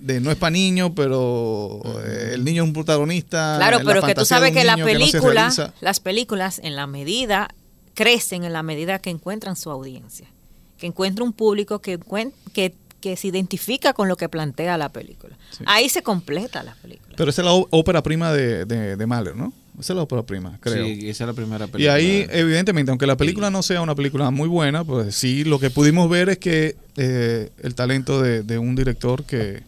no 0.00 0.30
es 0.30 0.36
para 0.36 0.50
niños, 0.50 0.92
pero 0.94 1.80
eh, 2.04 2.32
el 2.34 2.44
niño 2.44 2.62
es 2.62 2.68
un 2.68 2.72
protagonista. 2.72 3.56
Claro, 3.58 3.78
pero 3.84 4.02
que 4.02 4.14
tú 4.14 4.24
sabes 4.24 4.52
que 4.52 4.64
la 4.64 4.76
película, 4.76 5.52
las 5.80 6.00
películas 6.00 6.60
en 6.62 6.76
la 6.76 6.86
medida 6.86 7.48
crecen 7.96 8.44
en 8.44 8.52
la 8.52 8.62
medida 8.62 8.98
que 8.98 9.10
encuentran 9.10 9.56
su 9.56 9.70
audiencia, 9.70 10.28
que 10.78 10.86
encuentra 10.86 11.24
un 11.24 11.32
público 11.32 11.80
que, 11.80 11.98
que, 12.52 12.74
que 13.00 13.16
se 13.16 13.28
identifica 13.28 13.94
con 13.94 14.06
lo 14.08 14.16
que 14.16 14.28
plantea 14.28 14.76
la 14.76 14.90
película. 14.90 15.36
Ahí 15.64 15.88
se 15.88 16.02
completa 16.02 16.62
la 16.62 16.74
película. 16.74 17.14
Pero 17.16 17.30
esa 17.30 17.42
es 17.42 17.46
la 17.46 17.52
ópera 17.52 18.02
prima 18.02 18.32
de, 18.32 18.66
de, 18.66 19.06
Mahler, 19.06 19.34
¿no? 19.34 19.52
Esa 19.80 19.94
es 19.94 19.96
la 19.96 20.02
ópera 20.02 20.22
prima, 20.22 20.58
creo. 20.60 20.84
Sí, 20.84 21.08
esa 21.08 21.24
es 21.24 21.28
la 21.28 21.34
primera 21.34 21.66
película. 21.66 21.98
Y 22.00 22.04
ahí, 22.04 22.26
evidentemente, 22.30 22.90
aunque 22.90 23.06
la 23.06 23.16
película 23.16 23.50
no 23.50 23.62
sea 23.62 23.80
una 23.80 23.94
película 23.94 24.30
muy 24.30 24.48
buena, 24.48 24.84
pues 24.84 25.14
sí, 25.14 25.44
lo 25.44 25.58
que 25.58 25.70
pudimos 25.70 26.10
ver 26.10 26.28
es 26.28 26.38
que 26.38 26.76
eh, 26.96 27.50
el 27.62 27.74
talento 27.74 28.20
de, 28.20 28.42
de 28.42 28.58
un 28.58 28.76
director 28.76 29.24
que, 29.24 29.62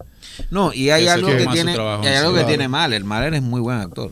no, 0.50 0.72
y 0.72 0.90
hay 0.90 1.08
algo 1.08 1.28
que, 1.28 1.46
tiene, 1.46 1.72
hay 1.72 2.14
algo 2.14 2.34
que 2.34 2.44
tiene 2.44 2.68
Mahler. 2.68 3.04
Mahler 3.04 3.34
es 3.34 3.42
muy 3.42 3.60
buen 3.60 3.78
actor. 3.78 4.10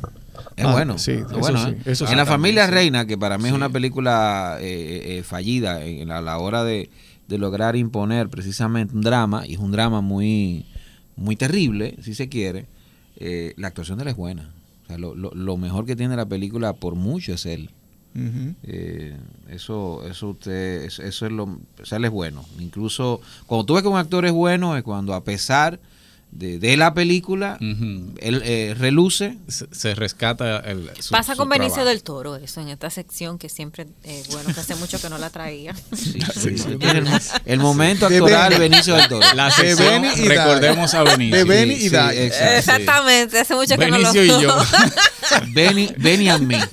Es 0.56 0.64
ah, 0.64 0.72
bueno. 0.72 0.98
Sí, 0.98 1.16
bueno, 1.38 1.68
¿eh? 1.68 1.76
en 1.84 2.16
La 2.16 2.26
familia 2.26 2.66
reina, 2.66 3.06
que 3.06 3.18
para 3.18 3.36
mí 3.36 3.48
es 3.48 3.54
una 3.54 3.68
película 3.68 4.56
eh, 4.60 5.18
eh, 5.18 5.22
fallida 5.22 5.84
en 5.84 6.08
la, 6.08 6.22
la 6.22 6.38
hora 6.38 6.64
de, 6.64 6.90
lograr 7.28 7.76
imponer 7.76 8.28
precisamente 8.28 8.94
un 8.94 9.02
drama, 9.02 9.46
y 9.46 9.54
es 9.54 9.58
un 9.58 9.70
drama 9.70 10.00
muy, 10.00 10.66
muy 11.16 11.36
terrible, 11.36 11.96
si 12.02 12.14
se 12.14 12.28
quiere, 12.28 12.66
la 13.18 13.68
actuación 13.68 13.98
de 13.98 14.04
él 14.04 14.08
es 14.08 14.16
buena. 14.16 14.50
O 14.84 14.86
sea, 14.86 14.98
lo, 14.98 15.14
lo, 15.14 15.56
mejor 15.56 15.84
que 15.84 15.96
tiene 15.96 16.16
la 16.16 16.26
película 16.26 16.72
por 16.72 16.94
mucho 16.94 17.34
es 17.34 17.44
él. 17.44 17.70
eso 19.48 20.02
eso 20.08 20.28
usted 20.30 20.84
eso, 20.84 21.02
es 21.02 21.20
lo 21.32 21.44
o 21.44 21.60
él 21.96 22.04
es 22.06 22.10
bueno 22.10 22.46
incluso 22.58 23.20
cuando 23.44 23.66
tú 23.66 23.74
ves 23.74 23.82
que 23.82 23.90
un 23.90 23.98
actor 23.98 24.24
es 24.24 24.32
bueno 24.32 24.74
es 24.74 24.82
cuando 24.82 25.12
a 25.12 25.22
pesar 25.22 25.78
de, 26.38 26.76
la 26.76 26.94
película, 26.94 27.56
él 27.60 28.42
eh, 28.44 28.74
reluce. 28.78 29.38
Se, 29.48 29.94
rescata 29.94 30.58
el. 30.60 30.90
Pasa 31.10 31.36
con 31.36 31.48
Benicio 31.48 31.84
del 31.84 32.02
Toro, 32.02 32.36
eso 32.36 32.60
en 32.60 32.68
esta 32.68 32.90
sección 32.90 33.38
que 33.38 33.48
siempre, 33.48 33.86
eh, 34.04 34.22
bueno, 34.30 34.52
que 34.52 34.60
hace 34.60 34.74
mucho 34.74 35.00
que 35.00 35.08
no 35.08 35.18
la 35.18 35.30
traía. 35.30 35.74
el, 37.46 37.58
momento 37.58 38.06
actoral 38.06 38.52
de 38.52 38.58
Benicio 38.58 38.94
del 38.94 39.08
Toro. 39.08 39.26
La 39.34 39.50
sección, 39.50 40.04
recordemos 40.24 40.94
a 40.94 41.02
Benicio. 41.02 41.36
De 41.36 41.44
Beni 41.44 41.74
y 41.74 41.86
Exactamente, 41.86 43.38
hace 43.38 43.54
mucho 43.54 43.76
que 43.76 43.86
no 43.88 43.98
lo 43.98 44.14
y 44.14 44.28
yo. 44.28 44.58
Beni, 45.52 45.90
Beni 45.96 46.28
and 46.28 46.46
me. 46.46 46.60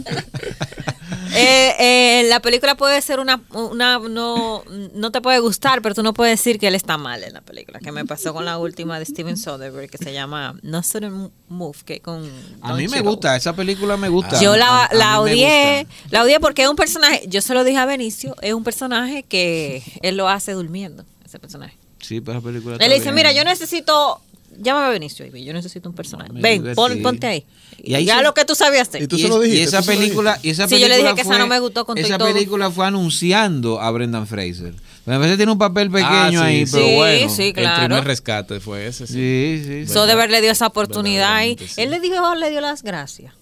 Eh, 1.35 1.75
eh, 1.79 2.12
la 2.29 2.41
película 2.41 2.75
puede 2.75 3.01
ser 3.01 3.19
una, 3.19 3.41
una 3.51 3.99
no, 3.99 4.63
no 4.93 5.11
te 5.11 5.21
puede 5.21 5.39
gustar, 5.39 5.81
pero 5.81 5.95
tú 5.95 6.03
no 6.03 6.13
puedes 6.13 6.39
decir 6.39 6.59
que 6.59 6.67
él 6.67 6.75
está 6.75 6.97
mal 6.97 7.23
en 7.23 7.33
la 7.33 7.41
película. 7.41 7.79
Que 7.79 7.91
me 7.91 8.05
pasó 8.05 8.33
con 8.33 8.45
la 8.45 8.57
última 8.57 8.99
de 8.99 9.05
Steven 9.05 9.37
Soderbergh 9.37 9.89
que 9.89 9.97
se 9.97 10.13
llama 10.13 10.55
No 10.61 10.83
Sudden 10.83 11.31
Move, 11.49 11.77
que 11.85 11.99
con 11.99 12.29
a 12.61 12.73
mí 12.73 12.87
me 12.87 13.01
gusta, 13.01 13.35
esa 13.35 13.55
película 13.55 13.97
me 13.97 14.09
gusta. 14.09 14.41
Yo 14.41 14.55
la, 14.55 14.89
la 14.91 15.21
odié, 15.21 15.87
la 16.09 16.23
odié 16.23 16.39
porque 16.39 16.63
es 16.63 16.69
un 16.69 16.75
personaje, 16.75 17.23
yo 17.27 17.41
se 17.41 17.53
lo 17.53 17.63
dije 17.63 17.77
a 17.77 17.85
Benicio, 17.85 18.35
es 18.41 18.53
un 18.53 18.63
personaje 18.63 19.23
que 19.23 19.83
él 20.01 20.17
lo 20.17 20.29
hace 20.29 20.53
durmiendo, 20.53 21.05
ese 21.25 21.39
personaje. 21.39 21.77
Sí, 21.99 22.19
pero 22.21 22.39
esa 22.39 22.45
película. 22.45 22.77
Él 22.79 22.91
dice, 22.93 23.11
mira, 23.11 23.31
yo 23.31 23.43
necesito 23.43 24.21
llámame 24.59 24.87
a 24.87 24.89
Benicio, 24.89 25.25
yo 25.25 25.53
necesito 25.53 25.89
un 25.89 25.95
personaje. 25.95 26.31
Ven, 26.33 26.73
ponte 26.75 27.27
ahí. 27.27 27.45
Y 27.77 28.03
ya 28.05 28.21
lo 28.21 28.33
que 28.33 28.45
tú 28.45 28.55
sabías 28.55 28.87
hacer. 28.87 29.03
Y 29.03 29.07
tú 29.07 29.17
se 29.17 29.27
lo 29.27 29.39
dijiste. 29.39 29.61
Y 29.61 29.65
esa 29.65 29.81
película, 29.81 30.39
y 30.41 30.49
esa 30.49 30.67
película 30.67 30.77
sí, 30.77 30.81
yo 30.81 30.87
le 30.87 30.97
dije 30.97 31.15
que 31.15 31.21
esa 31.21 31.37
no 31.37 31.47
me 31.47 31.59
gustó 31.59 31.85
con 31.85 31.97
Esa 31.97 32.17
película 32.17 32.71
fue 32.71 32.85
anunciando 32.85 33.81
a 33.81 33.91
Brendan 33.91 34.27
Fraser. 34.27 34.73
A 35.05 35.17
veces 35.17 35.35
tiene 35.35 35.51
un 35.51 35.57
papel 35.57 35.91
pequeño 35.91 36.39
ah, 36.41 36.45
ahí, 36.45 36.65
pero 36.71 36.87
bueno. 36.95 37.29
Sí, 37.29 37.51
claro. 37.51 37.81
El 37.81 37.87
primer 37.87 38.05
rescate 38.05 38.61
fue 38.61 38.87
ese. 38.87 39.05
Sí, 39.05 39.61
sí. 39.65 39.85
sí 39.85 39.93
Soderbergh 39.93 40.31
le 40.31 40.39
dio 40.39 40.51
esa 40.51 40.67
oportunidad 40.67 41.43
y 41.43 41.57
él 41.75 41.89
le 41.89 41.99
dijo, 41.99 42.35
le 42.35 42.49
dio 42.49 42.61
las 42.61 42.83
gracias. 42.83 43.33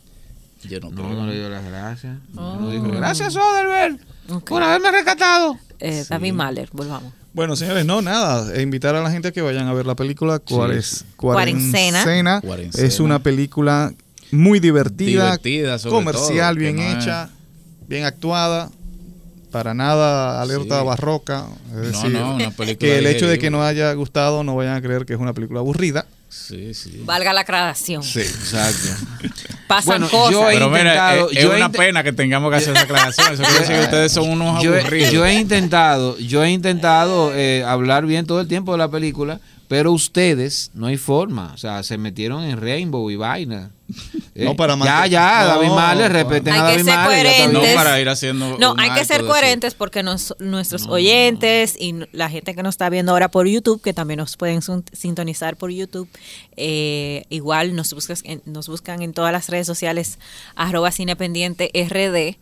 Yo 0.63 0.79
no, 0.79 0.89
no, 0.89 1.13
no 1.13 1.27
le 1.27 1.35
dio 1.35 1.49
las 1.49 1.63
gracias. 1.63 2.17
No 2.33 2.69
dijo, 2.71 2.87
gracias 2.87 3.33
Soderbergh 3.33 3.99
por 4.39 4.63
haberme 4.63 4.91
rescatado. 4.91 5.57
Eh, 5.79 6.05
David 6.07 6.33
Mahler, 6.33 6.69
volvamos. 6.71 7.13
Bueno, 7.33 7.55
señores, 7.55 7.85
no, 7.85 8.01
nada. 8.01 8.53
E 8.55 8.61
invitar 8.61 8.95
a 8.95 9.01
la 9.01 9.11
gente 9.11 9.29
a 9.29 9.31
que 9.31 9.41
vayan 9.41 9.67
a 9.67 9.73
ver 9.73 9.85
la 9.85 9.95
película 9.95 10.39
¿Cuál 10.39 10.71
es? 10.71 11.05
Cuarentena. 11.15 12.41
Es 12.73 12.99
una 12.99 13.19
película 13.19 13.93
muy 14.31 14.59
divertida, 14.59 15.37
comercial, 15.89 16.57
bien 16.57 16.79
hecha, 16.79 17.29
bien 17.87 18.05
actuada. 18.05 18.69
Para 19.51 19.73
nada 19.73 20.41
alerta 20.41 20.81
barroca. 20.81 21.45
Es 21.75 21.91
decir, 21.91 22.17
que 22.77 22.97
el 22.99 23.07
hecho 23.07 23.27
de 23.27 23.37
que 23.37 23.49
no 23.49 23.63
haya 23.63 23.91
gustado 23.93 24.43
no 24.45 24.55
vayan 24.55 24.75
a 24.75 24.81
creer 24.81 25.05
que 25.05 25.13
es 25.13 25.19
una 25.19 25.33
película 25.33 25.59
aburrida. 25.59 26.05
Sí, 26.31 26.73
sí. 26.73 27.01
Valga 27.03 27.33
la 27.33 27.41
aclaración. 27.41 28.01
Sí, 28.03 28.21
exacto. 28.21 28.87
Pasan 29.67 30.07
cosas. 30.07 30.31
Yo 30.31 30.45
Pero 30.47 30.69
mira, 30.69 31.17
es, 31.29 31.43
una 31.43 31.69
pena 31.69 32.03
que 32.03 32.13
tengamos 32.13 32.49
que 32.51 32.55
hacer 32.55 32.73
esa 32.73 32.83
aclaración. 32.83 33.33
Eso 33.33 33.43
quiere 33.43 33.59
decir 33.59 33.75
que 33.75 33.81
ustedes 33.83 34.11
son 34.13 34.29
unos 34.29 34.63
aburridos. 34.63 35.11
Yo 35.11 35.25
he 35.25 35.33
intentado, 35.33 36.17
yo 36.19 36.41
he 36.41 36.49
intentado 36.51 37.33
eh, 37.35 37.65
hablar 37.65 38.05
bien 38.05 38.25
todo 38.25 38.39
el 38.39 38.47
tiempo 38.47 38.71
de 38.71 38.77
la 38.77 38.89
película, 38.89 39.41
pero 39.67 39.91
ustedes, 39.91 40.71
no 40.73 40.87
hay 40.87 40.95
forma. 40.95 41.51
O 41.53 41.57
sea, 41.57 41.83
se 41.83 41.97
metieron 41.97 42.45
en 42.45 42.61
Rainbow 42.61 43.11
y 43.11 43.17
vaina. 43.17 43.71
No 44.35 44.55
para 44.55 44.75
Ya, 44.77 45.07
ya, 45.07 45.45
David 45.45 45.69
Mahler, 45.69 46.11
respeten 46.11 46.53
a 46.53 46.63
David 46.63 46.83
Mahler. 46.85 47.53
No 47.53 47.61
para 47.75 47.99
ir 47.99 48.09
haciendo. 48.09 48.57
No, 48.57 48.75
hay 48.77 48.91
que 48.91 49.05
ser 49.05 49.25
coherentes 49.25 49.73
porque 49.73 50.03
nuestros 50.03 50.87
oyentes 50.87 51.75
y 51.79 51.95
la 52.11 52.29
gente 52.29 52.55
que 52.55 52.63
nos 52.63 52.75
está 52.75 52.89
viendo 52.89 53.11
ahora 53.11 53.29
por 53.29 53.47
YouTube, 53.47 53.81
que 53.81 53.93
también 53.93 54.19
nos 54.19 54.37
pueden 54.37 54.61
sintonizar 54.93 55.57
por 55.57 55.71
YouTube, 55.71 56.07
eh, 56.57 57.25
igual 57.29 57.75
nos, 57.75 57.93
buscas, 57.93 58.23
nos 58.45 58.67
buscan 58.67 59.01
en 59.01 59.13
todas 59.13 59.31
las 59.31 59.49
redes 59.49 59.67
sociales, 59.67 60.19
arroba 60.55 60.91
cinependiente 60.91 61.71
RD. 61.73 62.37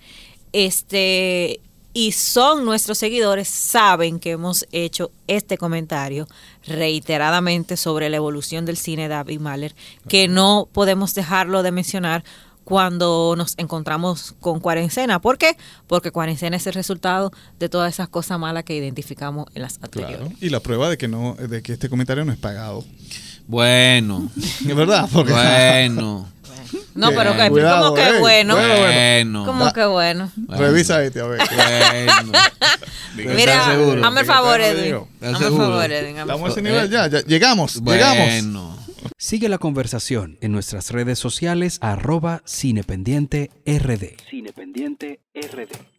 Este, 0.52 1.60
y 1.94 2.12
son 2.12 2.66
nuestros 2.66 2.98
seguidores, 2.98 3.48
saben 3.48 4.20
que 4.20 4.32
hemos 4.32 4.66
hecho 4.72 5.12
este 5.28 5.58
comentario 5.58 6.28
reiteradamente 6.66 7.78
sobre 7.78 8.10
la 8.10 8.18
evolución 8.18 8.66
del 8.66 8.78
cine 8.78 9.04
de 9.04 9.10
David 9.10 9.40
Mahler, 9.40 9.76
que 10.08 10.28
no 10.28 10.68
podemos 10.72 11.16
dejarlo 11.16 11.64
de 11.64 11.72
mencionar 11.72 12.24
cuando 12.64 13.34
nos 13.36 13.56
encontramos 13.58 14.36
con 14.40 14.60
cuarentena. 14.60 15.20
¿Por 15.20 15.40
qué? 15.40 15.58
Porque 15.88 16.12
cuarentena 16.12 16.58
es 16.58 16.68
el 16.68 16.74
resultado 16.74 17.32
de 17.58 17.68
todas 17.68 17.92
esas 17.92 18.10
cosas 18.10 18.38
malas 18.38 18.64
que 18.64 18.76
identificamos 18.76 19.48
en 19.56 19.64
las 19.64 19.80
anteriores. 19.82 20.34
Y 20.40 20.50
la 20.50 20.60
prueba 20.60 20.88
de 20.88 20.98
que 20.98 21.08
no, 21.08 21.34
de 21.34 21.64
que 21.64 21.74
este 21.74 21.90
comentario 21.90 22.24
no 22.26 22.32
es 22.32 22.38
pagado. 22.38 22.86
Bueno. 23.48 24.30
¿Es 24.38 24.76
verdad? 24.76 25.10
Bueno. 25.12 26.28
No, 26.96 27.10
pero 27.12 27.36
que, 27.36 27.50
como 27.50 27.94
que 27.94 28.08
eh. 28.08 28.20
bueno. 28.20 28.56
Bueno. 28.56 29.46
Como 29.46 29.74
que 29.74 29.86
bueno. 29.86 30.32
Revisa 30.48 31.04
este, 31.04 31.22
a 31.22 31.26
ver. 31.26 31.40
Bueno. 31.50 32.32
Mira, 33.36 33.66
hazme 34.06 34.22
el 34.22 34.26
favor, 34.26 34.62
Edwin. 34.62 34.96
Hazme 35.22 35.48
el 35.48 35.58
favor, 35.58 35.92
Edwin. 35.92 36.18
Estamos 36.18 36.50
a 36.50 36.52
ese 36.52 36.62
nivel 36.62 36.90
ya, 36.90 37.08
ya. 37.08 37.22
Llegamos, 37.22 37.82
llegamos. 37.84 38.80
Sigue 39.18 39.50
la 39.50 39.58
conversación 39.58 40.38
en 40.42 40.52
nuestras 40.52 40.92
redes 40.92 41.20
sociales 41.20 41.78
arroba 41.82 42.42
cinependiente 42.46 43.52
RD. 43.66 44.18
Cinependiente 44.30 45.20
RD. 45.34 45.99